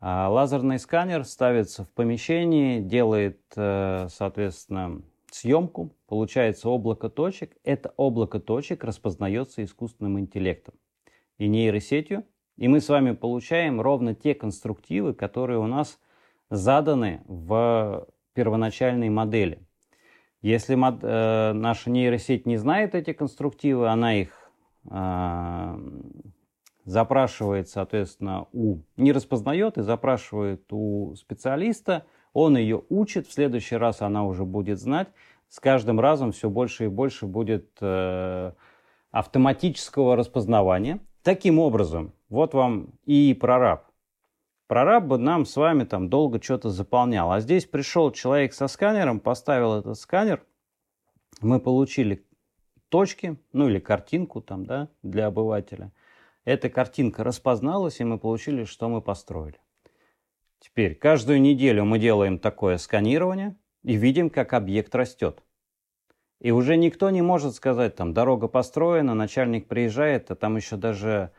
А 0.00 0.28
лазерный 0.28 0.78
сканер 0.78 1.24
ставится 1.24 1.84
в 1.84 1.90
помещении, 1.90 2.80
делает, 2.80 3.40
э, 3.56 4.08
соответственно, 4.10 5.02
съемку, 5.30 5.96
получается 6.06 6.68
облако 6.68 7.08
точек. 7.08 7.56
Это 7.64 7.92
облако 7.96 8.38
точек 8.38 8.84
распознается 8.84 9.64
искусственным 9.64 10.18
интеллектом 10.20 10.74
и 11.38 11.48
нейросетью, 11.48 12.24
и 12.56 12.68
мы 12.68 12.80
с 12.80 12.88
вами 12.88 13.12
получаем 13.12 13.80
ровно 13.80 14.14
те 14.14 14.34
конструктивы, 14.34 15.14
которые 15.14 15.58
у 15.58 15.66
нас 15.66 15.98
заданы 16.50 17.22
в 17.26 18.06
первоначальной 18.34 19.08
модели. 19.08 19.66
Если 20.42 20.74
мод, 20.74 20.98
э, 21.02 21.52
наша 21.52 21.90
нейросеть 21.90 22.46
не 22.46 22.56
знает 22.56 22.94
эти 22.94 23.12
конструктивы, 23.12 23.88
она 23.88 24.14
их 24.14 24.35
запрашивает, 26.84 27.68
соответственно, 27.68 28.46
у... 28.52 28.78
не 28.96 29.12
распознает 29.12 29.76
и 29.76 29.82
запрашивает 29.82 30.72
у 30.72 31.14
специалиста, 31.16 32.06
он 32.32 32.56
ее 32.56 32.82
учит, 32.88 33.26
в 33.26 33.32
следующий 33.32 33.76
раз 33.76 34.02
она 34.02 34.24
уже 34.24 34.44
будет 34.44 34.78
знать, 34.78 35.08
с 35.48 35.58
каждым 35.58 36.00
разом 36.00 36.32
все 36.32 36.48
больше 36.48 36.84
и 36.84 36.88
больше 36.88 37.26
будет 37.26 37.70
э, 37.80 38.52
автоматического 39.10 40.16
распознавания. 40.16 41.00
Таким 41.22 41.58
образом, 41.58 42.12
вот 42.28 42.54
вам 42.54 42.94
и 43.04 43.34
прораб. 43.34 43.86
Прораб 44.68 45.04
бы 45.04 45.18
нам 45.18 45.46
с 45.46 45.56
вами 45.56 45.84
там 45.84 46.08
долго 46.08 46.42
что-то 46.42 46.70
заполнял. 46.70 47.30
А 47.30 47.40
здесь 47.40 47.64
пришел 47.64 48.10
человек 48.10 48.52
со 48.52 48.68
сканером, 48.68 49.20
поставил 49.20 49.74
этот 49.74 49.98
сканер, 49.98 50.44
мы 51.40 51.60
получили 51.60 52.24
точки, 52.88 53.36
ну 53.52 53.68
или 53.68 53.78
картинку 53.78 54.40
там, 54.40 54.64
да, 54.66 54.88
для 55.02 55.26
обывателя. 55.26 55.92
Эта 56.44 56.70
картинка 56.70 57.24
распозналась, 57.24 58.00
и 58.00 58.04
мы 58.04 58.18
получили, 58.18 58.64
что 58.64 58.88
мы 58.88 59.02
построили. 59.02 59.58
Теперь 60.60 60.94
каждую 60.94 61.40
неделю 61.40 61.84
мы 61.84 61.98
делаем 61.98 62.38
такое 62.38 62.78
сканирование 62.78 63.56
и 63.82 63.94
видим, 63.94 64.30
как 64.30 64.52
объект 64.52 64.94
растет. 64.94 65.42
И 66.40 66.50
уже 66.50 66.76
никто 66.76 67.10
не 67.10 67.22
может 67.22 67.54
сказать, 67.54 67.96
там, 67.96 68.12
дорога 68.12 68.48
построена, 68.48 69.14
начальник 69.14 69.68
приезжает, 69.68 70.30
а 70.30 70.34
там 70.34 70.56
еще 70.56 70.76
даже 70.76 71.30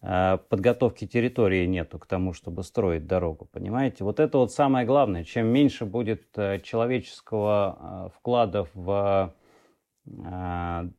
э, 0.00 0.38
подготовки 0.48 1.06
территории 1.06 1.66
нету 1.66 1.98
к 1.98 2.06
тому, 2.06 2.32
чтобы 2.32 2.62
строить 2.62 3.06
дорогу, 3.06 3.44
понимаете? 3.44 4.04
Вот 4.04 4.20
это 4.20 4.38
вот 4.38 4.52
самое 4.52 4.86
главное. 4.86 5.24
Чем 5.24 5.48
меньше 5.48 5.84
будет 5.84 6.26
э, 6.36 6.60
человеческого 6.60 8.08
э, 8.08 8.16
вклада 8.16 8.66
в 8.74 9.34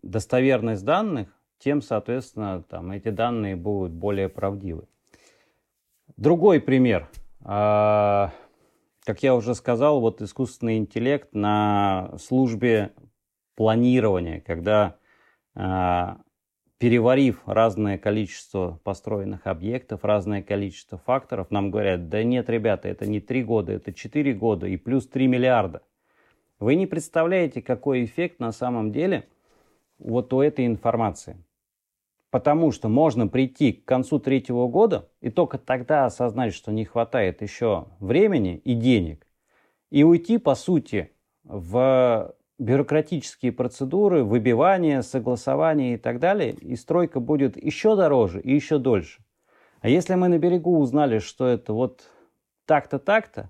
достоверность 0.02 0.86
данных, 0.86 1.30
тем, 1.60 1.82
соответственно, 1.82 2.64
там, 2.64 2.92
эти 2.92 3.10
данные 3.10 3.56
будут 3.56 3.92
более 3.92 4.30
правдивы. 4.30 4.88
Другой 6.18 6.60
пример. 6.60 7.10
Э, 7.42 8.30
как 9.06 9.24
я 9.24 9.36
уже 9.36 9.56
сказал, 9.56 10.00
вот 10.00 10.22
искусственный 10.22 10.78
интеллект 10.78 11.34
на 11.34 12.12
службе 12.18 12.92
планирования, 13.56 14.42
когда 14.42 14.98
э, 15.56 16.16
переварив 16.78 17.42
разное 17.46 17.98
количество 17.98 18.80
построенных 18.84 19.48
объектов, 19.48 20.04
разное 20.04 20.42
количество 20.42 20.98
факторов, 20.98 21.52
нам 21.52 21.72
говорят, 21.72 22.08
да 22.10 22.24
нет, 22.24 22.50
ребята, 22.50 22.88
это 22.88 23.06
не 23.06 23.20
3 23.20 23.44
года, 23.44 23.74
это 23.74 23.94
4 23.94 24.34
года 24.34 24.66
и 24.68 24.78
плюс 24.78 25.08
3 25.08 25.28
миллиарда. 25.28 25.82
Вы 26.60 26.76
не 26.76 26.88
представляете, 26.88 27.62
какой 27.62 28.04
эффект 28.04 28.40
на 28.40 28.52
самом 28.52 28.92
деле 28.92 29.28
вот 29.98 30.34
у 30.34 30.42
этой 30.42 30.66
информации. 30.66 31.42
Потому 32.32 32.72
что 32.72 32.90
можно 32.90 33.28
прийти 33.28 33.72
к 33.72 33.86
концу 33.86 34.20
третьего 34.20 34.68
года 34.68 35.10
и 35.22 35.30
только 35.30 35.58
тогда 35.58 36.06
осознать, 36.06 36.54
что 36.54 36.72
не 36.72 36.86
хватает 36.86 37.42
еще 37.42 37.88
времени 38.00 38.58
и 38.58 38.76
денег, 38.76 39.26
и 39.90 40.04
уйти, 40.04 40.38
по 40.38 40.54
сути, 40.54 41.12
в 41.44 42.36
бюрократические 42.60 43.54
процедуры, 43.54 44.24
выбивание, 44.24 45.02
согласование 45.02 45.96
и 45.96 45.98
так 45.98 46.20
далее, 46.20 46.52
и 46.52 46.76
стройка 46.76 47.22
будет 47.22 47.56
еще 47.56 47.96
дороже 47.96 48.42
и 48.42 48.54
еще 48.54 48.78
дольше. 48.78 49.24
А 49.80 49.88
если 49.88 50.16
мы 50.16 50.28
на 50.28 50.38
берегу 50.38 50.78
узнали, 50.78 51.20
что 51.20 51.48
это 51.48 51.72
вот 51.72 52.04
так-то, 52.66 53.00
так-то, 53.00 53.50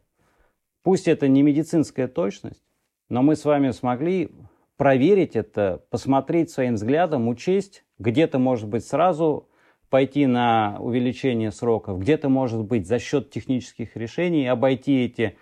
пусть 0.84 1.08
это 1.08 1.28
не 1.28 1.42
медицинская 1.42 2.08
точность, 2.08 2.69
но 3.10 3.22
мы 3.22 3.36
с 3.36 3.44
вами 3.44 3.72
смогли 3.72 4.32
проверить 4.78 5.36
это, 5.36 5.84
посмотреть 5.90 6.52
своим 6.52 6.76
взглядом, 6.76 7.28
учесть, 7.28 7.84
где-то, 7.98 8.40
может 8.40 8.70
быть, 8.70 8.86
сразу 8.86 9.50
пойти 9.90 10.26
на 10.26 10.78
увеличение 10.80 11.52
сроков, 11.52 12.00
где-то, 12.00 12.30
может 12.30 12.64
быть, 12.64 12.88
за 12.88 13.00
счет 13.00 13.32
технических 13.32 13.98
решений 13.98 14.48
обойти 14.48 15.06
эти 15.06 15.36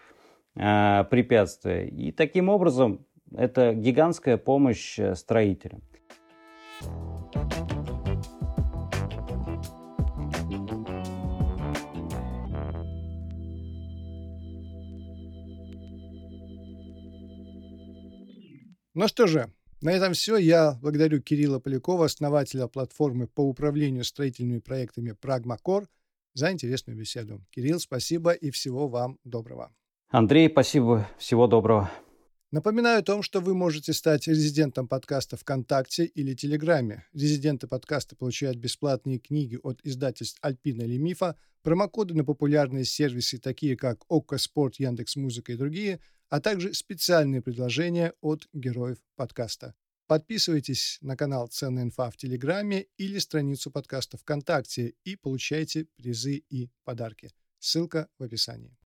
э, 0.55 1.03
препятствия. 1.09 1.87
И 1.87 2.11
таким 2.11 2.49
образом 2.49 3.05
это 3.35 3.73
гигантская 3.73 4.37
помощь 4.37 4.97
э, 4.97 5.15
строителям. 5.15 5.81
Ну 18.97 19.07
что 19.07 19.27
же, 19.27 19.53
на 19.79 19.91
этом 19.91 20.13
все. 20.13 20.37
Я 20.37 20.79
благодарю 20.81 21.21
Кирилла 21.21 21.59
Полякова, 21.59 22.05
основателя 22.05 22.65
платформы 22.65 23.27
по 23.27 23.41
управлению 23.41 24.03
строительными 24.03 24.57
проектами 24.57 25.11
Pragmacor, 25.11 25.85
за 26.33 26.51
интересную 26.51 26.97
беседу. 26.97 27.45
Кирилл, 27.51 27.79
спасибо 27.79 28.31
и 28.31 28.49
всего 28.49 28.87
вам 28.87 29.19
доброго. 29.23 29.71
Андрей, 30.09 30.49
спасибо. 30.49 31.07
Всего 31.19 31.45
доброго. 31.45 31.91
Напоминаю 32.49 33.01
о 33.01 33.03
том, 33.03 33.21
что 33.21 33.39
вы 33.39 33.53
можете 33.53 33.93
стать 33.93 34.27
резидентом 34.27 34.87
подкаста 34.87 35.37
ВКонтакте 35.37 36.05
или 36.05 36.33
Телеграме. 36.33 37.05
Резиденты 37.13 37.67
подкаста 37.67 38.15
получают 38.15 38.57
бесплатные 38.57 39.19
книги 39.19 39.59
от 39.61 39.79
издательств 39.83 40.39
Альпина 40.41 40.81
или 40.81 40.97
Мифа, 40.97 41.35
промокоды 41.61 42.15
на 42.15 42.25
популярные 42.25 42.83
сервисы, 42.83 43.37
такие 43.37 43.77
как 43.77 44.05
ОККО 44.09 44.39
Спорт, 44.39 44.79
Яндекс 44.79 45.17
Музыка 45.17 45.51
и 45.51 45.55
другие, 45.55 45.99
а 46.29 46.39
также 46.39 46.73
специальные 46.73 47.41
предложения 47.41 48.13
от 48.21 48.47
героев 48.53 48.97
подкаста. 49.15 49.73
Подписывайтесь 50.07 50.99
на 51.01 51.17
канал 51.17 51.47
Ценная 51.47 51.83
инфа 51.83 52.09
в 52.09 52.17
Телеграме 52.17 52.87
или 52.97 53.19
страницу 53.19 53.71
подкаста 53.71 54.17
ВКонтакте 54.17 54.93
и 55.03 55.17
получайте 55.17 55.85
призы 55.97 56.43
и 56.49 56.69
подарки. 56.85 57.31
Ссылка 57.59 58.07
в 58.17 58.23
описании. 58.23 58.77